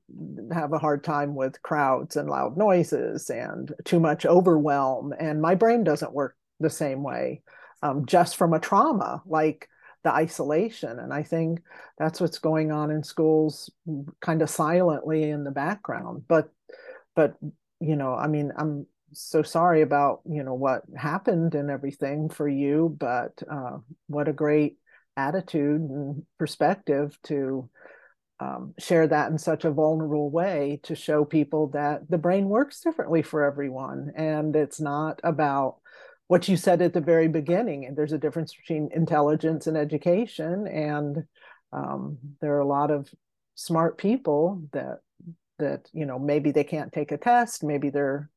have 0.53 0.73
a 0.73 0.79
hard 0.79 1.05
time 1.05 1.35
with 1.35 1.61
crowds 1.63 2.17
and 2.17 2.29
loud 2.29 2.57
noises 2.57 3.31
and 3.31 3.73
too 3.85 4.01
much 4.01 4.27
overwhelm 4.27 5.13
and 5.19 5.41
my 5.41 5.55
brain 5.55 5.85
doesn't 5.85 6.13
work 6.13 6.37
the 6.61 6.71
same 6.71 7.03
way 7.03 7.43
um, 7.83 8.07
just 8.07 8.37
from 8.37 8.55
a 8.55 8.61
trauma 8.61 9.23
like 9.27 9.69
the 10.05 10.13
isolation 10.13 10.99
and 10.99 11.13
i 11.13 11.23
think 11.23 11.61
that's 11.99 12.21
what's 12.21 12.39
going 12.39 12.71
on 12.71 12.91
in 12.91 13.03
schools 13.03 13.71
kind 14.21 14.43
of 14.43 14.51
silently 14.51 15.31
in 15.31 15.45
the 15.45 15.51
background 15.51 16.23
but 16.29 16.49
but 17.15 17.35
you 17.81 17.97
know 17.97 18.15
i 18.15 18.27
mean 18.27 18.53
i'm 18.57 18.87
so 19.13 19.43
sorry 19.43 19.83
about 19.83 20.21
you 20.29 20.43
know 20.43 20.55
what 20.55 20.83
happened 20.97 21.55
and 21.55 21.71
everything 21.71 22.29
for 22.29 22.49
you 22.49 22.95
but 22.99 23.33
uh, 23.51 23.79
what 24.09 24.29
a 24.29 24.33
great 24.33 24.77
attitude 25.17 25.81
and 25.81 26.23
perspective 26.39 27.17
to 27.23 27.69
um, 28.41 28.75
share 28.79 29.07
that 29.07 29.31
in 29.31 29.39
such 29.39 29.65
a 29.65 29.71
vulnerable 29.71 30.31
way 30.31 30.81
to 30.85 30.95
show 30.95 31.25
people 31.25 31.69
that 31.69 32.09
the 32.11 32.19
brain 32.19 32.49
works 32.49 32.81
differently 32.81 33.23
for 33.23 33.45
everyone. 33.45 34.13
And 34.15 34.55
it's 34.55 34.81
not 34.81 35.21
about 35.25 35.77
what 36.27 36.49
you 36.49 36.57
said 36.57 36.83
at 36.83 36.93
the 36.93 37.01
very 37.01 37.29
beginning. 37.29 37.87
And 37.87 37.97
there's 37.97 38.13
a 38.13 38.19
difference 38.19 38.55
between 38.55 38.91
intelligence 38.95 39.67
and 39.67 39.77
education. 39.77 40.67
And 40.67 41.25
um, 41.73 42.19
there 42.41 42.55
are 42.55 42.61
a 42.61 42.67
lot 42.67 42.91
of 42.91 43.09
smart 43.55 43.97
people 43.97 44.63
that 44.73 45.01
that 45.59 45.89
you 45.93 46.05
know 46.05 46.19
maybe 46.19 46.51
they 46.51 46.65
can't 46.65 46.93
take 46.93 47.11
a 47.11 47.17
test 47.17 47.65
maybe 47.65 47.89
their 47.89 48.31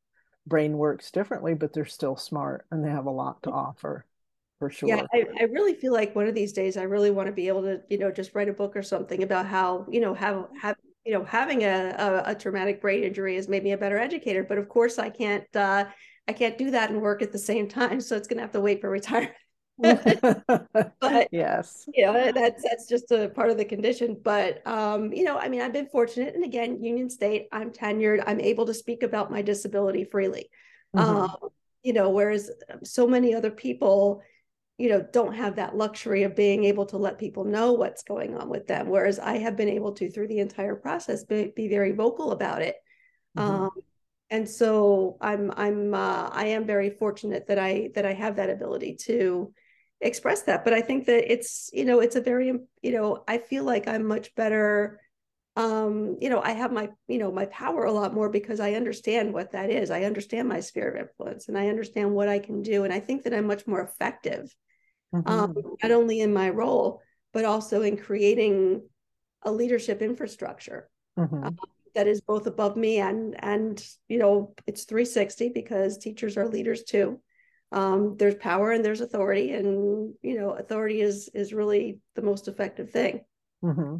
brain 0.48 0.78
works 0.78 1.12
differently 1.12 1.54
but 1.54 1.74
they're 1.74 1.86
still 1.86 2.16
smart 2.16 2.66
and 2.72 2.84
they 2.84 2.90
have 2.90 3.06
a 3.06 3.12
lot 3.12 3.44
to 3.44 3.52
offer 3.52 4.06
for 4.60 4.70
sure. 4.70 4.90
Yeah 4.90 5.04
I, 5.14 5.26
I 5.40 5.44
really 5.46 5.74
feel 5.74 5.94
like 5.94 6.16
one 6.16 6.28
of 6.28 6.36
these 6.36 6.54
days 6.54 6.78
i 6.78 6.84
really 6.84 7.12
want 7.12 7.28
to 7.28 7.34
be 7.34 7.48
able 7.48 7.64
to 7.64 7.82
you 7.90 7.98
know 7.98 8.12
just 8.12 8.36
write 8.36 8.50
a 8.50 8.54
book 8.54 8.76
or 8.76 8.84
something 8.84 9.24
about 9.24 9.48
how 9.48 9.86
you 9.90 10.02
know 10.02 10.14
how 10.14 10.50
have 10.62 10.76
you 11.06 11.14
know 11.14 11.24
having 11.24 11.64
a, 11.64 11.96
a, 11.98 12.32
a 12.32 12.36
traumatic 12.36 12.82
brain 12.82 13.04
injury 13.04 13.36
has 13.36 13.48
made 13.48 13.64
me 13.64 13.72
a 13.72 13.78
better 13.78 13.98
educator 13.98 14.44
but 14.44 14.58
of 14.58 14.70
course 14.70 15.00
i 15.00 15.10
can't 15.10 15.44
uh 15.56 15.86
i 16.28 16.34
can't 16.34 16.58
do 16.58 16.72
that 16.72 16.92
and 16.92 17.02
work 17.02 17.22
at 17.22 17.32
the 17.32 17.40
same 17.40 17.68
time 17.68 18.00
so 18.00 18.16
it's 18.16 18.28
going 18.28 18.38
to 18.38 18.44
have 18.44 18.52
to 18.52 18.62
wait 18.62 18.82
for 18.82 18.90
retirement. 18.90 19.34
But 21.00 21.30
yes. 21.32 21.86
you 21.94 22.06
know 22.06 22.32
that's 22.34 22.62
that's 22.64 22.88
just 22.88 23.12
a 23.12 23.30
part 23.30 23.50
of 23.50 23.58
the 23.58 23.64
condition 23.64 24.18
but 24.22 24.66
um 24.68 25.14
you 25.14 25.24
know 25.24 25.38
i 25.38 25.48
mean 25.48 25.62
i've 25.62 25.72
been 25.72 25.88
fortunate 25.88 26.36
and 26.36 26.44
again 26.44 26.84
union 26.84 27.10
state 27.10 27.48
i'm 27.54 27.72
tenured 27.72 28.22
i'm 28.28 28.42
able 28.42 28.66
to 28.66 28.74
speak 28.74 29.04
about 29.04 29.32
my 29.32 29.42
disability 29.42 30.04
freely. 30.04 30.50
Mm-hmm. 30.94 31.10
um 31.10 31.36
you 31.82 31.94
know 31.94 32.10
whereas 32.10 32.52
so 32.84 33.08
many 33.08 33.34
other 33.34 33.52
people 33.52 34.22
you 34.80 34.88
know 34.90 35.06
don't 35.12 35.36
have 35.36 35.58
that 35.58 35.76
luxury 35.76 36.24
of 36.24 36.36
being 36.36 36.64
able 36.64 36.86
to 36.86 36.98
let 36.98 37.20
people 37.20 37.44
know 37.44 37.74
what's 37.74 38.02
going 38.04 38.36
on 38.36 38.50
with 38.50 38.66
them 38.66 38.90
whereas 38.90 39.20
i 39.20 39.38
have 39.38 39.56
been 39.56 39.70
able 39.70 39.92
to 39.92 40.10
through 40.10 40.28
the 40.28 40.40
entire 40.40 40.76
process 40.76 41.24
be, 41.26 41.52
be 41.56 41.68
very 41.68 41.92
vocal 41.92 42.32
about 42.32 42.62
it 42.62 42.78
mm-hmm. 43.38 43.64
um 43.64 43.70
and 44.30 44.50
so 44.50 45.18
i'm 45.22 45.52
i'm 45.58 45.94
uh, 45.94 46.30
i 46.32 46.46
am 46.46 46.66
very 46.66 46.90
fortunate 46.90 47.46
that 47.48 47.60
i 47.60 47.90
that 47.94 48.06
i 48.06 48.14
have 48.14 48.38
that 48.38 48.50
ability 48.50 48.96
to 48.96 49.54
express 50.02 50.44
that 50.44 50.64
but 50.64 50.74
i 50.74 50.82
think 50.82 51.06
that 51.06 51.32
it's 51.32 51.70
you 51.74 51.84
know 51.84 52.00
it's 52.00 52.16
a 52.16 52.22
very 52.22 52.54
you 52.82 52.92
know 52.92 53.24
i 53.28 53.38
feel 53.38 53.66
like 53.66 53.88
i'm 53.88 54.08
much 54.08 54.34
better 54.36 55.02
um 55.58 56.16
you 56.22 56.30
know 56.30 56.42
i 56.42 56.52
have 56.52 56.72
my 56.72 56.88
you 57.10 57.18
know 57.18 57.32
my 57.34 57.46
power 57.48 57.84
a 57.84 57.92
lot 57.92 58.14
more 58.14 58.30
because 58.30 58.62
i 58.62 58.76
understand 58.76 59.34
what 59.34 59.52
that 59.52 59.70
is 59.70 59.92
i 59.92 60.04
understand 60.04 60.48
my 60.48 60.62
sphere 60.62 60.90
of 60.90 60.96
influence 60.96 61.50
and 61.50 61.58
i 61.58 61.68
understand 61.68 62.10
what 62.10 62.30
i 62.30 62.40
can 62.40 62.62
do 62.62 62.86
and 62.86 62.94
i 62.94 63.00
think 63.00 63.24
that 63.24 63.34
i'm 63.34 63.46
much 63.46 63.68
more 63.68 63.82
effective 63.82 64.56
mm-hmm. 65.14 65.28
um 65.28 65.56
not 65.84 65.92
only 65.92 66.22
in 66.22 66.34
my 66.34 66.50
role 66.50 67.02
but 67.34 67.46
also 67.46 67.82
in 67.82 67.98
creating 67.98 68.82
a 69.44 69.52
leadership 69.52 70.02
infrastructure 70.02 70.90
mm-hmm. 71.18 71.44
um, 71.44 71.58
that 71.96 72.08
is 72.08 72.22
both 72.22 72.48
above 72.48 72.76
me 72.78 73.00
and 73.00 73.36
and 73.44 73.86
you 74.08 74.20
know 74.20 74.54
it's 74.68 74.84
360 74.84 75.50
because 75.50 75.98
teachers 75.98 76.38
are 76.38 76.48
leaders 76.48 76.84
too 76.84 77.20
um, 77.72 78.16
there's 78.18 78.36
power 78.36 78.72
and 78.72 78.84
there's 78.84 79.02
authority 79.02 79.54
and 79.54 80.14
you 80.22 80.40
know 80.40 80.52
authority 80.52 81.02
is 81.02 81.30
is 81.34 81.54
really 81.54 82.00
the 82.16 82.22
most 82.22 82.48
effective 82.48 82.90
thing 82.92 83.22
mm-hmm. 83.64 83.98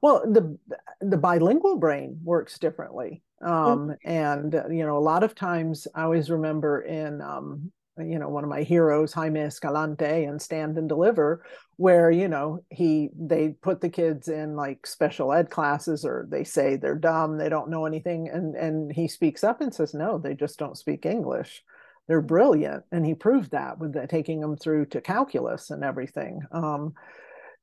well 0.00 0.22
the 0.30 0.58
the 1.00 1.16
bilingual 1.16 1.76
brain 1.76 2.18
works 2.22 2.58
differently 2.58 3.22
um, 3.42 3.88
mm-hmm. 3.88 4.10
and 4.10 4.52
you 4.70 4.86
know 4.86 4.96
a 4.96 5.00
lot 5.00 5.24
of 5.24 5.34
times 5.34 5.88
i 5.94 6.02
always 6.02 6.30
remember 6.30 6.82
in 6.82 7.20
um, 7.20 7.72
you 7.98 8.18
know 8.18 8.28
one 8.28 8.44
of 8.44 8.50
my 8.50 8.62
heroes 8.62 9.12
jaime 9.12 9.40
escalante 9.40 10.24
and 10.24 10.42
stand 10.42 10.76
and 10.76 10.88
deliver 10.88 11.44
where 11.76 12.10
you 12.10 12.28
know 12.28 12.58
he 12.70 13.08
they 13.16 13.50
put 13.62 13.80
the 13.80 13.88
kids 13.88 14.28
in 14.28 14.56
like 14.56 14.86
special 14.86 15.32
ed 15.32 15.48
classes 15.50 16.04
or 16.04 16.26
they 16.28 16.44
say 16.44 16.76
they're 16.76 16.94
dumb 16.96 17.38
they 17.38 17.48
don't 17.48 17.70
know 17.70 17.86
anything 17.86 18.28
and 18.28 18.56
and 18.56 18.92
he 18.92 19.06
speaks 19.06 19.44
up 19.44 19.60
and 19.60 19.72
says 19.72 19.94
no 19.94 20.18
they 20.18 20.34
just 20.34 20.58
don't 20.58 20.78
speak 20.78 21.06
english. 21.06 21.62
They're 22.06 22.20
brilliant. 22.20 22.84
And 22.92 23.06
he 23.06 23.14
proved 23.14 23.52
that 23.52 23.78
with 23.78 23.94
the, 23.94 24.06
taking 24.06 24.42
them 24.42 24.58
through 24.58 24.86
to 24.86 25.00
calculus 25.00 25.70
and 25.70 25.82
everything. 25.82 26.42
Um, 26.52 26.92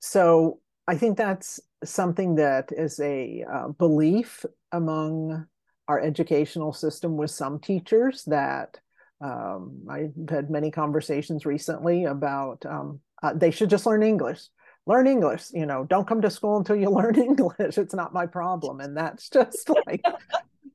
so 0.02 0.60
i 0.88 0.98
think 0.98 1.18
that's 1.18 1.60
something 1.84 2.36
that 2.36 2.72
is 2.72 3.00
a 3.00 3.46
uh, 3.52 3.68
belief 3.70 4.46
among 4.72 5.46
our 5.88 6.00
educational 6.00 6.74
system 6.74 7.18
with 7.18 7.32
some 7.32 7.60
teachers 7.60 8.24
that 8.26 8.80
um, 9.22 9.82
i've 9.90 10.14
had 10.30 10.50
many 10.50 10.72
conversations 10.72 11.46
recently 11.46 12.06
about 12.06 12.66
um, 12.66 13.00
uh, 13.24 13.34
they 13.34 13.52
should 13.52 13.70
just 13.70 13.86
learn 13.86 14.04
english. 14.04 14.42
Learn 14.88 15.06
english 15.06 15.46
you 15.54 15.66
know 15.68 15.86
don't 15.86 16.08
come 16.08 16.22
to 16.22 16.30
school 16.30 16.58
until 16.58 16.76
you 16.76 16.90
learn 17.00 17.16
english. 17.16 17.78
It's 17.78 17.94
not 17.94 18.14
my 18.14 18.26
problem. 18.26 18.80
And 18.80 18.98
that's 18.98 19.30
just 19.30 19.70
like 19.86 20.04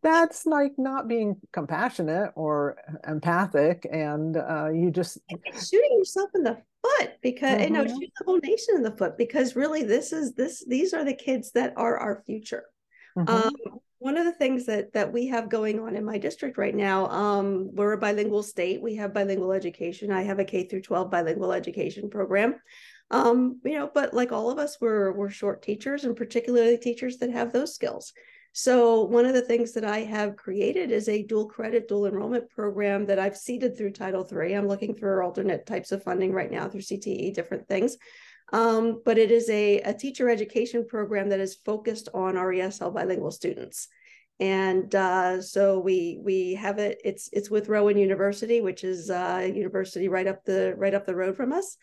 that's 0.02 0.46
like 0.46 0.72
not 0.78 1.08
being 1.08 1.36
compassionate 1.52 2.30
or 2.36 2.76
empathic. 3.08 3.86
And 3.90 4.36
uh, 4.36 4.68
you 4.68 4.92
just 4.92 5.18
shooting 5.28 5.98
yourself 5.98 6.30
in 6.36 6.44
the 6.44 6.62
foot 6.84 7.14
because 7.22 7.58
mm-hmm. 7.58 7.62
you 7.64 7.70
know 7.70 7.86
shoot 7.86 8.12
the 8.18 8.24
whole 8.24 8.38
nation 8.38 8.76
in 8.76 8.82
the 8.82 8.96
foot 8.96 9.18
because 9.18 9.56
really 9.56 9.82
this 9.82 10.12
is 10.12 10.34
this 10.34 10.64
these 10.64 10.94
are 10.94 11.04
the 11.04 11.14
kids 11.14 11.50
that 11.52 11.72
are 11.76 11.98
our 11.98 12.22
future. 12.24 12.66
Mm-hmm. 13.18 13.28
um, 13.28 13.80
one 13.98 14.16
of 14.16 14.24
the 14.24 14.32
things 14.32 14.66
that 14.66 14.92
that 14.92 15.12
we 15.12 15.26
have 15.26 15.48
going 15.48 15.80
on 15.80 15.96
in 15.96 16.04
my 16.04 16.18
district 16.18 16.58
right 16.58 16.74
now 16.74 17.06
um, 17.06 17.70
we're 17.72 17.92
a 17.92 17.98
bilingual 17.98 18.42
state 18.42 18.82
we 18.82 18.94
have 18.96 19.14
bilingual 19.14 19.52
education 19.52 20.10
i 20.10 20.22
have 20.22 20.38
a 20.38 20.44
k 20.44 20.64
through 20.64 20.82
12 20.82 21.10
bilingual 21.10 21.52
education 21.52 22.10
program 22.10 22.54
um, 23.10 23.60
you 23.64 23.78
know 23.78 23.90
but 23.92 24.12
like 24.12 24.32
all 24.32 24.50
of 24.50 24.58
us 24.58 24.78
we're 24.80 25.12
we're 25.12 25.30
short 25.30 25.62
teachers 25.62 26.04
and 26.04 26.16
particularly 26.16 26.76
teachers 26.76 27.16
that 27.18 27.30
have 27.30 27.52
those 27.52 27.74
skills 27.74 28.12
so 28.58 29.02
one 29.02 29.26
of 29.26 29.34
the 29.34 29.42
things 29.42 29.72
that 29.72 29.84
I 29.84 29.98
have 29.98 30.34
created 30.34 30.90
is 30.90 31.10
a 31.10 31.22
dual 31.24 31.46
credit, 31.46 31.88
dual 31.88 32.06
enrollment 32.06 32.48
program 32.48 33.04
that 33.04 33.18
I've 33.18 33.36
seeded 33.36 33.76
through 33.76 33.90
Title 33.90 34.26
III. 34.26 34.54
I'm 34.54 34.66
looking 34.66 34.94
for 34.94 35.22
alternate 35.22 35.66
types 35.66 35.92
of 35.92 36.02
funding 36.02 36.32
right 36.32 36.50
now 36.50 36.66
through 36.66 36.80
CTE, 36.80 37.34
different 37.34 37.68
things. 37.68 37.98
Um, 38.52 39.02
but 39.04 39.18
it 39.18 39.30
is 39.30 39.50
a, 39.50 39.80
a 39.80 39.94
teacher 39.94 40.28
education 40.28 40.86
program 40.86 41.30
that 41.30 41.40
is 41.40 41.56
focused 41.64 42.08
on 42.14 42.36
our 42.36 42.52
ESL 42.52 42.94
bilingual 42.94 43.32
students. 43.32 43.88
And 44.38 44.94
uh, 44.94 45.40
so 45.40 45.80
we 45.80 46.20
we 46.22 46.54
have 46.54 46.78
it. 46.78 47.00
It's 47.04 47.30
it's 47.32 47.50
with 47.50 47.68
Rowan 47.68 47.96
University, 47.96 48.60
which 48.60 48.84
is 48.84 49.08
a 49.08 49.50
university 49.52 50.08
right 50.08 50.26
up 50.26 50.44
the 50.44 50.74
right 50.76 50.94
up 50.94 51.06
the 51.06 51.16
road 51.16 51.36
from 51.36 51.52
us. 51.52 51.78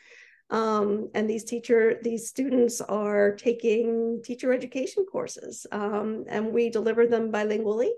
Um, 0.49 1.09
and 1.15 1.27
these 1.27 1.45
teacher, 1.45 1.99
these 2.03 2.29
students 2.29 2.79
are 2.79 3.35
taking 3.35 4.21
teacher 4.23 4.53
education 4.53 5.05
courses, 5.11 5.65
um, 5.71 6.25
and 6.27 6.53
we 6.53 6.69
deliver 6.69 7.07
them 7.07 7.31
bilingually 7.31 7.89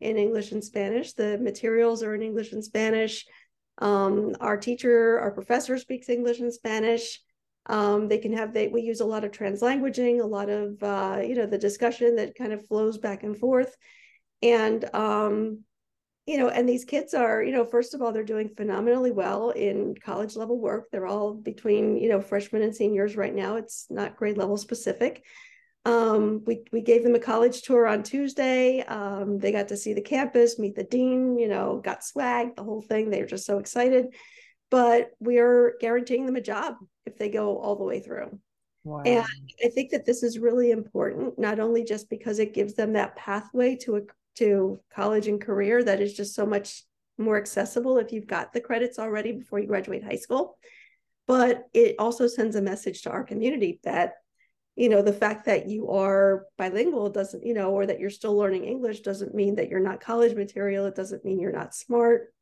in 0.00 0.16
English 0.16 0.50
and 0.50 0.64
Spanish. 0.64 1.12
The 1.12 1.38
materials 1.38 2.02
are 2.02 2.14
in 2.14 2.22
English 2.22 2.52
and 2.52 2.64
Spanish. 2.64 3.24
Um, 3.78 4.34
our 4.40 4.56
teacher, 4.56 5.20
our 5.20 5.30
professor 5.30 5.78
speaks 5.78 6.08
English 6.08 6.40
and 6.40 6.52
Spanish. 6.52 7.20
Um, 7.66 8.08
they 8.08 8.18
can 8.18 8.32
have 8.32 8.52
they 8.52 8.68
we 8.68 8.82
use 8.82 9.00
a 9.00 9.06
lot 9.06 9.24
of 9.24 9.30
translanguaging, 9.30 10.20
a 10.20 10.26
lot 10.26 10.50
of 10.50 10.82
uh, 10.82 11.20
you 11.22 11.34
know 11.34 11.46
the 11.46 11.58
discussion 11.58 12.16
that 12.16 12.34
kind 12.34 12.52
of 12.52 12.66
flows 12.66 12.98
back 12.98 13.22
and 13.22 13.38
forth, 13.38 13.76
and 14.42 14.84
um, 14.94 15.64
you 16.26 16.38
know, 16.38 16.48
and 16.48 16.68
these 16.68 16.84
kids 16.84 17.14
are, 17.14 17.42
you 17.42 17.52
know, 17.52 17.64
first 17.64 17.94
of 17.94 18.02
all, 18.02 18.12
they're 18.12 18.22
doing 18.22 18.48
phenomenally 18.56 19.10
well 19.10 19.50
in 19.50 19.94
college 19.96 20.36
level 20.36 20.58
work. 20.58 20.88
They're 20.90 21.06
all 21.06 21.34
between, 21.34 21.96
you 21.96 22.08
know, 22.08 22.20
freshmen 22.20 22.62
and 22.62 22.74
seniors 22.74 23.16
right 23.16 23.34
now. 23.34 23.56
It's 23.56 23.86
not 23.90 24.16
grade 24.16 24.38
level 24.38 24.56
specific. 24.56 25.24
Um, 25.84 26.44
we 26.46 26.62
we 26.70 26.80
gave 26.80 27.02
them 27.02 27.16
a 27.16 27.20
college 27.20 27.62
tour 27.62 27.88
on 27.88 28.04
Tuesday. 28.04 28.82
Um, 28.82 29.38
they 29.38 29.50
got 29.50 29.68
to 29.68 29.76
see 29.76 29.94
the 29.94 30.00
campus, 30.00 30.60
meet 30.60 30.76
the 30.76 30.84
dean, 30.84 31.38
you 31.40 31.48
know, 31.48 31.80
got 31.82 32.04
swag, 32.04 32.54
the 32.54 32.62
whole 32.62 32.82
thing. 32.82 33.10
They're 33.10 33.26
just 33.26 33.44
so 33.44 33.58
excited. 33.58 34.14
But 34.72 35.10
we're 35.20 35.76
guaranteeing 35.80 36.26
them 36.26 36.36
a 36.36 36.40
job 36.40 36.76
if 37.06 37.18
they 37.18 37.28
go 37.28 37.58
all 37.58 37.76
the 37.76 37.84
way 37.84 38.00
through. 38.00 38.40
Wow. 38.84 39.02
And 39.04 39.24
I 39.62 39.68
think 39.68 39.90
that 39.90 40.06
this 40.06 40.22
is 40.22 40.38
really 40.38 40.70
important, 40.70 41.38
not 41.38 41.60
only 41.60 41.84
just 41.84 42.10
because 42.10 42.38
it 42.38 42.54
gives 42.54 42.74
them 42.74 42.94
that 42.94 43.14
pathway 43.14 43.76
to 43.82 43.96
a 43.96 44.00
to 44.36 44.80
college 44.90 45.28
and 45.28 45.42
career 45.42 45.84
that 45.84 46.00
is 46.00 46.14
just 46.14 46.34
so 46.34 46.46
much 46.46 46.84
more 47.18 47.36
accessible 47.36 47.98
if 47.98 48.12
you've 48.12 48.26
got 48.26 48.54
the 48.54 48.62
credits 48.62 48.98
already 48.98 49.32
before 49.32 49.58
you 49.58 49.66
graduate 49.66 50.02
high 50.02 50.16
school. 50.16 50.56
But 51.26 51.64
it 51.74 51.96
also 51.98 52.26
sends 52.26 52.56
a 52.56 52.62
message 52.62 53.02
to 53.02 53.10
our 53.10 53.24
community 53.24 53.78
that, 53.84 54.14
you 54.74 54.88
know, 54.88 55.02
the 55.02 55.12
fact 55.12 55.44
that 55.44 55.68
you 55.68 55.90
are 55.90 56.46
bilingual 56.56 57.10
doesn't, 57.10 57.44
you 57.44 57.52
know, 57.52 57.72
or 57.72 57.84
that 57.84 58.00
you're 58.00 58.08
still 58.08 58.36
learning 58.36 58.64
English 58.64 59.00
doesn't 59.00 59.34
mean 59.34 59.56
that 59.56 59.68
you're 59.68 59.80
not 59.80 60.00
college 60.00 60.34
material. 60.34 60.86
It 60.86 60.96
doesn't 60.96 61.26
mean 61.26 61.38
you're 61.38 61.52
not 61.52 61.74
smart. 61.74 62.32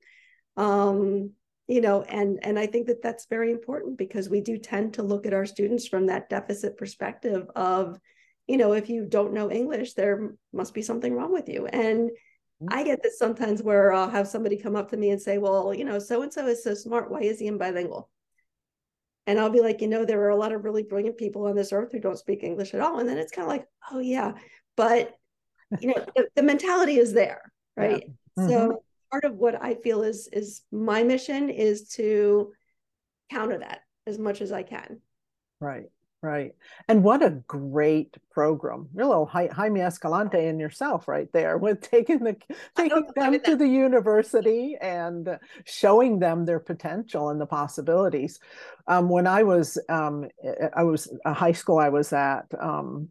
Um, 0.57 1.33
you 1.71 1.81
know, 1.81 2.03
and 2.03 2.41
and 2.43 2.59
I 2.59 2.67
think 2.67 2.89
that 2.89 3.01
that's 3.01 3.27
very 3.27 3.53
important 3.53 3.97
because 3.97 4.29
we 4.29 4.41
do 4.41 4.59
tend 4.59 4.95
to 4.95 5.05
look 5.05 5.25
at 5.25 5.33
our 5.33 5.47
students 5.47 5.87
from 5.87 6.07
that 6.07 6.29
deficit 6.29 6.77
perspective 6.77 7.49
of, 7.55 7.97
you 8.49 8.57
know, 8.57 8.73
if 8.73 8.91
you 8.91 9.07
don't 9.07 9.33
know 9.33 9.53
English, 9.53 9.95
there 9.95 10.33
must 10.53 10.75
be 10.75 10.83
something 10.83 11.15
wrong 11.15 11.33
with 11.33 11.49
you. 11.49 11.67
And 11.67 12.11
mm-hmm. 12.11 12.67
I 12.71 12.83
get 12.83 13.05
this 13.05 13.21
sometimes 13.21 13.63
where 13.63 13.93
I'll 13.93 14.11
have 14.11 14.27
somebody 14.27 14.57
come 14.57 14.75
up 14.75 14.91
to 14.91 14.97
me 14.97 15.11
and 15.11 15.23
say, 15.23 15.39
well, 15.39 15.73
you 15.73 15.85
know, 15.85 16.01
so 16.01 16.23
and 16.23 16.33
so 16.33 16.49
is 16.49 16.65
so 16.65 16.75
smart. 16.75 17.09
Why 17.09 17.21
is 17.21 17.39
he 17.39 17.47
in 17.47 17.57
bilingual? 17.57 18.11
And 19.29 19.39
I'll 19.39 19.51
be 19.51 19.61
like, 19.61 19.81
you 19.81 19.87
know, 19.87 20.05
there 20.05 20.21
are 20.23 20.31
a 20.31 20.37
lot 20.37 20.51
of 20.51 20.65
really 20.65 20.83
brilliant 20.83 21.19
people 21.19 21.47
on 21.47 21.55
this 21.55 21.73
earth 21.73 21.93
who 21.93 22.01
don't 22.01 22.19
speak 22.19 22.43
English 22.43 22.75
at 22.75 22.81
all. 22.81 22.99
And 22.99 23.09
then 23.09 23.17
it's 23.17 23.31
kind 23.31 23.45
of 23.45 23.49
like, 23.49 23.67
oh, 23.93 24.01
yeah. 24.01 24.33
But, 24.77 25.15
you 25.79 25.91
know, 25.91 26.05
the, 26.17 26.27
the, 26.35 26.43
mentality 26.43 26.97
is 26.97 27.13
there, 27.13 27.53
right? 27.77 28.03
Yeah. 28.37 28.43
Mm-hmm. 28.43 28.49
So 28.49 28.83
part 29.11 29.25
of 29.25 29.37
what 29.37 29.61
I 29.63 29.75
feel 29.75 30.03
is 30.03 30.29
is 30.33 30.63
my 30.71 31.03
mission 31.03 31.51
is 31.51 31.89
to 31.91 32.53
counter 33.31 33.59
that 33.59 33.81
as 34.07 34.19
much 34.19 34.41
as 34.41 34.53
I 34.53 34.63
can. 34.63 35.01
Right. 35.61 35.91
Right. 36.23 36.53
And 36.87 37.03
what 37.03 37.23
a 37.23 37.31
great 37.47 38.15
program. 38.31 38.91
You're 38.95 39.07
a 39.07 39.09
little 39.09 39.25
Jaime 39.25 39.81
Escalante 39.81 40.45
and 40.49 40.61
yourself 40.61 41.09
right 41.09 41.29
there 41.33 41.57
with 41.57 41.81
taking 41.81 42.19
the 42.19 42.37
taking 42.77 43.07
them 43.17 43.41
to 43.41 43.57
the 43.57 43.67
university 43.67 44.77
and 44.83 45.39
showing 45.65 46.19
them 46.19 46.45
their 46.45 46.61
potential 46.61 47.31
and 47.31 47.41
the 47.41 47.47
possibilities. 47.47 48.39
Um, 48.87 49.09
when 49.09 49.27
I 49.27 49.45
was 49.45 49.79
um, 49.89 50.29
I 50.77 50.83
was 50.83 51.11
a 51.25 51.33
high 51.33 51.53
school 51.53 51.79
I 51.79 51.89
was 51.89 52.13
at, 52.13 52.45
um, 52.61 53.09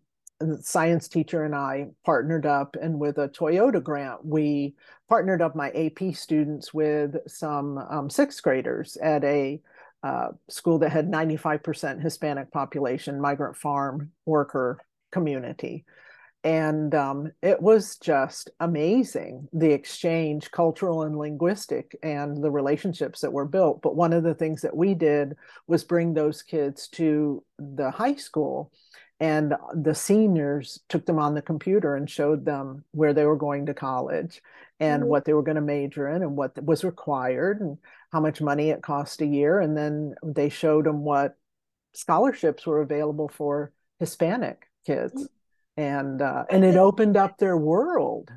science 0.62 1.08
teacher 1.08 1.44
and 1.44 1.56
I 1.56 1.88
partnered 2.06 2.46
up 2.46 2.76
and 2.82 3.00
with 3.00 3.18
a 3.18 3.30
Toyota 3.30 3.84
grant, 3.84 4.26
we 4.26 4.76
partnered 5.08 5.42
up 5.42 5.56
my 5.56 5.70
AP 5.72 6.14
students 6.16 6.74
with 6.74 7.16
some 7.28 7.78
um, 7.78 8.10
sixth 8.10 8.42
graders 8.42 8.98
at 8.98 9.24
a 9.24 9.62
uh, 10.04 10.30
school 10.48 10.80
that 10.80 10.92
had 10.92 11.10
95% 11.10 12.02
Hispanic 12.02 12.52
population, 12.52 13.20
migrant 13.20 13.58
farm 13.58 14.12
worker 14.26 14.80
community. 15.12 15.84
And 16.44 16.96
um, 16.96 17.34
it 17.42 17.62
was 17.62 17.98
just 17.98 18.50
amazing 18.62 19.50
the 19.52 19.72
exchange, 19.72 20.52
cultural 20.52 21.04
and 21.04 21.18
linguistic, 21.18 21.98
and 22.02 22.42
the 22.42 22.50
relationships 22.50 23.20
that 23.22 23.34
were 23.34 23.46
built. 23.46 23.82
But 23.82 23.98
one 23.98 24.14
of 24.14 24.24
the 24.24 24.34
things 24.34 24.62
that 24.62 24.76
we 24.76 24.94
did 24.94 25.36
was 25.68 25.84
bring 25.84 26.14
those 26.14 26.42
kids 26.42 26.88
to 26.90 27.44
the 27.58 27.92
high 27.92 28.16
school. 28.16 28.72
And 29.20 29.54
the 29.74 29.94
seniors 29.94 30.80
took 30.88 31.06
them 31.06 31.20
on 31.20 31.34
the 31.34 31.42
computer 31.42 31.96
and 31.96 32.10
showed 32.10 32.46
them 32.46 32.86
where 32.92 33.14
they 33.14 33.26
were 33.26 33.36
going 33.36 33.66
to 33.66 33.74
college 33.74 34.42
and 34.80 35.02
mm-hmm. 35.02 35.10
what 35.10 35.26
they 35.26 35.34
were 35.34 35.44
going 35.44 35.56
to 35.56 35.62
major 35.62 36.08
in 36.08 36.22
and 36.24 36.38
what 36.38 36.62
was 36.64 36.86
required 36.86 37.60
and 37.60 37.78
how 38.14 38.22
much 38.22 38.40
money 38.42 38.70
it 38.70 38.82
cost 38.82 39.22
a 39.22 39.26
year. 39.26 39.60
And 39.60 39.76
then 39.76 40.16
they 40.24 40.48
showed 40.48 40.86
them 40.86 41.04
what 41.04 41.36
scholarships 41.94 42.66
were 42.66 42.82
available 42.82 43.28
for 43.28 43.74
Hispanic 44.00 44.70
kids. 44.86 45.14
Mm-hmm. 45.14 45.26
And 45.82 46.22
uh, 46.22 46.44
and 46.50 46.66
it 46.66 46.76
opened 46.76 47.16
up 47.16 47.38
their 47.38 47.56
world 47.56 48.32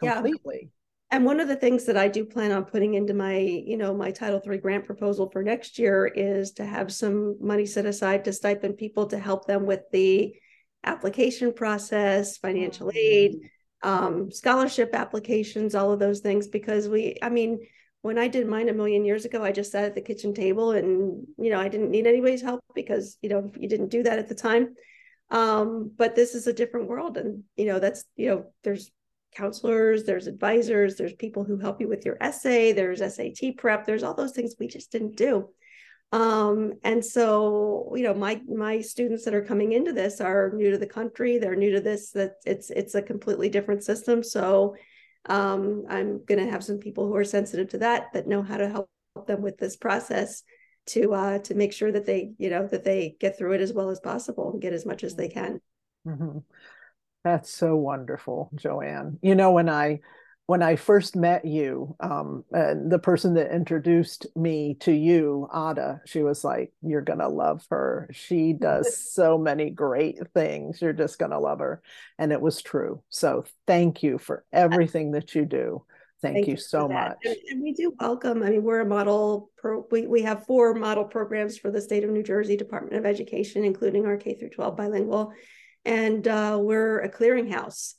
completely. 0.00 0.70
And 1.10 1.24
one 1.24 1.38
of 1.38 1.46
the 1.46 1.56
things 1.56 1.84
that 1.84 1.96
I 1.96 2.08
do 2.08 2.24
plan 2.24 2.50
on 2.50 2.64
putting 2.64 2.94
into 2.94 3.14
my, 3.14 3.38
you 3.38 3.76
know, 3.76 3.94
my 3.94 4.10
Title 4.10 4.42
III 4.44 4.58
grant 4.58 4.86
proposal 4.86 5.30
for 5.30 5.42
next 5.42 5.78
year 5.78 6.06
is 6.06 6.52
to 6.52 6.64
have 6.64 6.92
some 6.92 7.36
money 7.40 7.64
set 7.64 7.86
aside 7.86 8.24
to 8.24 8.32
stipend 8.32 8.76
people 8.76 9.06
to 9.06 9.18
help 9.18 9.46
them 9.46 9.66
with 9.66 9.82
the 9.92 10.34
application 10.82 11.52
process, 11.52 12.38
financial 12.38 12.90
aid, 12.92 13.36
um, 13.84 14.32
scholarship 14.32 14.94
applications, 14.94 15.76
all 15.76 15.92
of 15.92 16.00
those 16.00 16.20
things. 16.20 16.48
Because 16.48 16.88
we, 16.88 17.16
I 17.22 17.28
mean, 17.28 17.60
when 18.02 18.18
I 18.18 18.26
did 18.26 18.48
mine 18.48 18.68
a 18.68 18.74
million 18.74 19.04
years 19.04 19.24
ago, 19.24 19.44
I 19.44 19.52
just 19.52 19.70
sat 19.70 19.84
at 19.84 19.94
the 19.94 20.00
kitchen 20.00 20.34
table 20.34 20.72
and, 20.72 21.24
you 21.38 21.50
know, 21.50 21.60
I 21.60 21.68
didn't 21.68 21.90
need 21.90 22.08
anybody's 22.08 22.42
help 22.42 22.64
because, 22.74 23.16
you 23.22 23.28
know, 23.28 23.52
you 23.56 23.68
didn't 23.68 23.88
do 23.88 24.02
that 24.02 24.18
at 24.18 24.28
the 24.28 24.34
time. 24.34 24.74
Um, 25.30 25.92
but 25.96 26.16
this 26.16 26.34
is 26.34 26.48
a 26.48 26.52
different 26.52 26.88
world. 26.88 27.16
And, 27.16 27.44
you 27.56 27.66
know, 27.66 27.78
that's, 27.78 28.04
you 28.16 28.28
know, 28.28 28.46
there's 28.64 28.90
counselors, 29.36 30.04
there's 30.04 30.26
advisors, 30.26 30.96
there's 30.96 31.12
people 31.12 31.44
who 31.44 31.58
help 31.58 31.80
you 31.80 31.88
with 31.88 32.04
your 32.04 32.16
essay, 32.20 32.72
there's 32.72 33.00
SAT 33.00 33.56
prep, 33.58 33.84
there's 33.84 34.02
all 34.02 34.14
those 34.14 34.32
things 34.32 34.54
we 34.58 34.66
just 34.66 34.90
didn't 34.90 35.16
do. 35.16 35.48
Um, 36.12 36.74
and 36.84 37.04
so 37.04 37.92
you 37.96 38.04
know 38.04 38.14
my 38.14 38.40
my 38.48 38.80
students 38.80 39.24
that 39.24 39.34
are 39.34 39.44
coming 39.44 39.72
into 39.72 39.92
this 39.92 40.20
are 40.20 40.52
new 40.54 40.70
to 40.70 40.78
the 40.78 40.86
country 40.86 41.38
they're 41.38 41.56
new 41.56 41.72
to 41.72 41.80
this 41.80 42.12
that 42.12 42.34
it's 42.46 42.70
it's 42.70 42.94
a 42.94 43.02
completely 43.02 43.48
different 43.48 43.82
system. 43.82 44.22
So 44.22 44.76
um, 45.28 45.84
i'm 45.88 46.24
going 46.24 46.38
to 46.38 46.50
have 46.50 46.62
some 46.62 46.78
people 46.78 47.08
who 47.08 47.16
are 47.16 47.24
sensitive 47.24 47.68
to 47.70 47.78
that 47.78 48.12
that 48.12 48.28
know 48.28 48.42
how 48.42 48.56
to 48.56 48.68
help 48.68 48.88
them 49.26 49.42
with 49.42 49.58
this 49.58 49.76
process 49.76 50.44
to 50.86 51.12
uh, 51.12 51.38
to 51.40 51.54
make 51.54 51.72
sure 51.72 51.90
that 51.90 52.06
they 52.06 52.32
you 52.38 52.50
know 52.50 52.66
that 52.66 52.84
they 52.84 53.16
get 53.18 53.36
through 53.36 53.52
it 53.52 53.60
as 53.60 53.72
well 53.72 53.90
as 53.90 54.00
possible 54.00 54.52
and 54.52 54.62
get 54.62 54.72
as 54.72 54.86
much 54.86 55.02
as 55.02 55.16
they 55.16 55.28
can. 55.28 55.60
Mm-hmm. 56.06 56.38
That's 57.26 57.52
so 57.52 57.74
wonderful 57.74 58.50
JoAnne 58.54 59.18
you 59.20 59.34
know 59.34 59.50
when 59.50 59.68
i 59.68 60.00
when 60.46 60.62
I 60.62 60.76
first 60.76 61.16
met 61.16 61.44
you, 61.44 61.96
um, 61.98 62.44
and 62.52 62.90
the 62.90 63.00
person 63.00 63.34
that 63.34 63.52
introduced 63.52 64.26
me 64.36 64.76
to 64.80 64.92
you, 64.92 65.48
Ada, 65.52 66.02
she 66.06 66.22
was 66.22 66.44
like, 66.44 66.72
You're 66.82 67.02
going 67.02 67.18
to 67.18 67.28
love 67.28 67.66
her. 67.70 68.08
She 68.12 68.52
does 68.52 68.96
so 69.12 69.36
many 69.36 69.70
great 69.70 70.18
things. 70.34 70.80
You're 70.80 70.92
just 70.92 71.18
going 71.18 71.32
to 71.32 71.40
love 71.40 71.58
her. 71.58 71.82
And 72.18 72.32
it 72.32 72.40
was 72.40 72.62
true. 72.62 73.02
So 73.08 73.44
thank 73.66 74.04
you 74.04 74.18
for 74.18 74.44
everything 74.52 75.12
that 75.12 75.34
you 75.34 75.44
do. 75.44 75.84
Thank, 76.22 76.36
thank 76.36 76.46
you, 76.46 76.52
you 76.52 76.60
so 76.60 76.88
much. 76.88 77.18
And, 77.24 77.36
and, 77.50 77.62
we 77.62 77.72
do 77.72 77.92
welcome, 78.00 78.42
I 78.42 78.50
mean, 78.50 78.62
we're 78.62 78.80
a 78.80 78.86
model, 78.86 79.50
pro, 79.58 79.84
we, 79.90 80.06
we 80.06 80.22
have 80.22 80.46
four 80.46 80.72
model 80.74 81.04
programs 81.04 81.58
for 81.58 81.70
the 81.70 81.80
state 81.80 82.04
of 82.04 82.10
New 82.10 82.22
Jersey 82.22 82.56
Department 82.56 82.96
of 82.96 83.04
Education, 83.04 83.64
including 83.64 84.06
our 84.06 84.16
K 84.16 84.34
through 84.34 84.50
12 84.50 84.76
bilingual. 84.76 85.32
And 85.86 86.26
uh, 86.26 86.58
we're 86.60 86.98
a 86.98 87.08
clearinghouse 87.08 87.94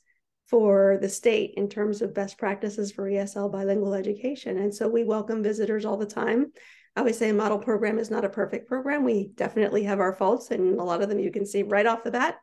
for 0.46 0.98
the 1.00 1.08
state 1.08 1.54
in 1.56 1.68
terms 1.68 2.02
of 2.02 2.14
best 2.14 2.38
practices 2.38 2.92
for 2.92 3.10
ESL 3.10 3.50
bilingual 3.50 3.94
education. 3.94 4.58
And 4.58 4.74
so 4.74 4.88
we 4.88 5.04
welcome 5.04 5.42
visitors 5.42 5.86
all 5.86 5.96
the 5.96 6.06
time. 6.06 6.52
I 6.94 7.00
always 7.00 7.18
say 7.18 7.30
a 7.30 7.34
model 7.34 7.58
program 7.58 7.98
is 7.98 8.10
not 8.10 8.24
a 8.24 8.28
perfect 8.28 8.68
program. 8.68 9.04
We 9.04 9.30
definitely 9.34 9.84
have 9.84 10.00
our 10.00 10.12
faults, 10.12 10.50
and 10.50 10.78
a 10.78 10.84
lot 10.84 11.00
of 11.00 11.08
them 11.08 11.18
you 11.18 11.30
can 11.30 11.46
see 11.46 11.62
right 11.62 11.86
off 11.86 12.04
the 12.04 12.10
bat. 12.10 12.38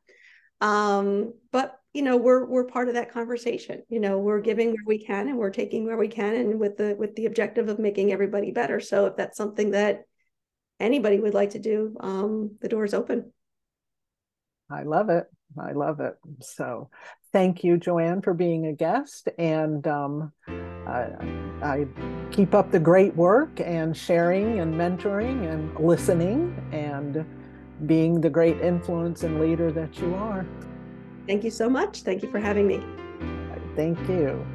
Um, 0.62 1.34
but 1.52 1.78
you 1.94 2.02
know, 2.02 2.18
we're 2.18 2.46
we're 2.46 2.66
part 2.66 2.88
of 2.88 2.96
that 2.96 3.12
conversation. 3.12 3.84
You 3.90 4.00
know, 4.00 4.18
we're 4.18 4.42
giving 4.42 4.70
where 4.70 4.86
we 4.86 5.04
can, 5.04 5.28
and 5.28 5.38
we're 5.38 5.50
taking 5.50 5.86
where 5.86 5.98
we 5.98 6.08
can, 6.08 6.36
and 6.36 6.60
with 6.60 6.78
the 6.78 6.96
with 6.98 7.16
the 7.16 7.26
objective 7.26 7.70
of 7.70 7.80
making 7.80 8.12
everybody 8.12 8.52
better. 8.52 8.80
So 8.80 9.08
if 9.08 9.16
that's 9.16 9.38
something 9.38 9.72
that 9.72 10.04
anybody 10.80 11.20
would 11.20 11.34
like 11.34 11.52
to 11.52 11.60
do, 11.60 11.96
um, 12.00 12.58
the 12.62 12.70
door 12.70 12.86
is 12.86 12.94
open. 12.94 13.32
I 14.70 14.84
love 14.84 15.10
it. 15.10 15.28
I 15.60 15.72
love 15.72 16.00
it. 16.00 16.16
So 16.42 16.90
thank 17.32 17.64
you, 17.64 17.78
JoAnne, 17.78 18.24
for 18.24 18.34
being 18.34 18.68
a 18.68 18.74
guest. 18.74 19.30
And 19.38 19.86
um, 19.88 20.32
I, 20.48 21.10
I, 21.62 21.88
keep 22.32 22.54
up 22.54 22.72
the 22.72 22.80
great 22.80 23.16
work 23.16 23.62
and 23.62 23.96
sharing 23.96 24.60
and 24.60 24.74
mentoring 24.74 25.50
and 25.50 25.74
listening 25.80 26.62
and 26.74 27.26
being 27.88 28.20
the 28.20 28.30
great 28.30 28.60
influence 28.60 29.24
and 29.24 29.40
leader 29.40 29.72
that 29.72 29.98
you 30.00 30.14
are. 30.16 30.46
Thank 31.28 31.44
you 31.44 31.52
so 31.52 31.70
much. 31.70 32.02
Thank 32.02 32.24
you 32.24 32.32
for 32.32 32.40
having 32.40 32.68
me. 32.68 32.84
Thank 33.76 33.98
you. 34.10 34.46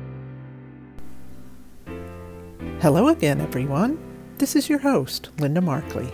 Hello 2.80 3.08
again, 3.08 3.40
everyone. 3.40 3.98
This 4.38 4.56
is 4.56 4.68
your 4.68 4.78
host, 4.80 5.30
Linda 5.38 5.60
Markley 5.60 6.10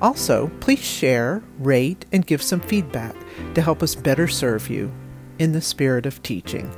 Also, 0.00 0.48
please 0.60 0.78
share, 0.78 1.42
rate, 1.58 2.06
and 2.12 2.24
give 2.26 2.42
some 2.42 2.60
feedback 2.60 3.16
to 3.54 3.62
help 3.62 3.82
us 3.82 3.94
better 3.94 4.28
serve 4.28 4.70
you 4.70 4.92
in 5.38 5.52
the 5.52 5.60
spirit 5.60 6.06
of 6.06 6.22
teaching. 6.22 6.74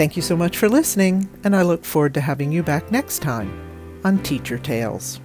Thank 0.00 0.16
you 0.16 0.22
so 0.22 0.34
much 0.34 0.56
for 0.56 0.66
listening, 0.66 1.28
and 1.44 1.54
I 1.54 1.60
look 1.60 1.84
forward 1.84 2.14
to 2.14 2.22
having 2.22 2.50
you 2.50 2.62
back 2.62 2.90
next 2.90 3.18
time 3.18 4.00
on 4.02 4.22
Teacher 4.22 4.56
Tales. 4.56 5.20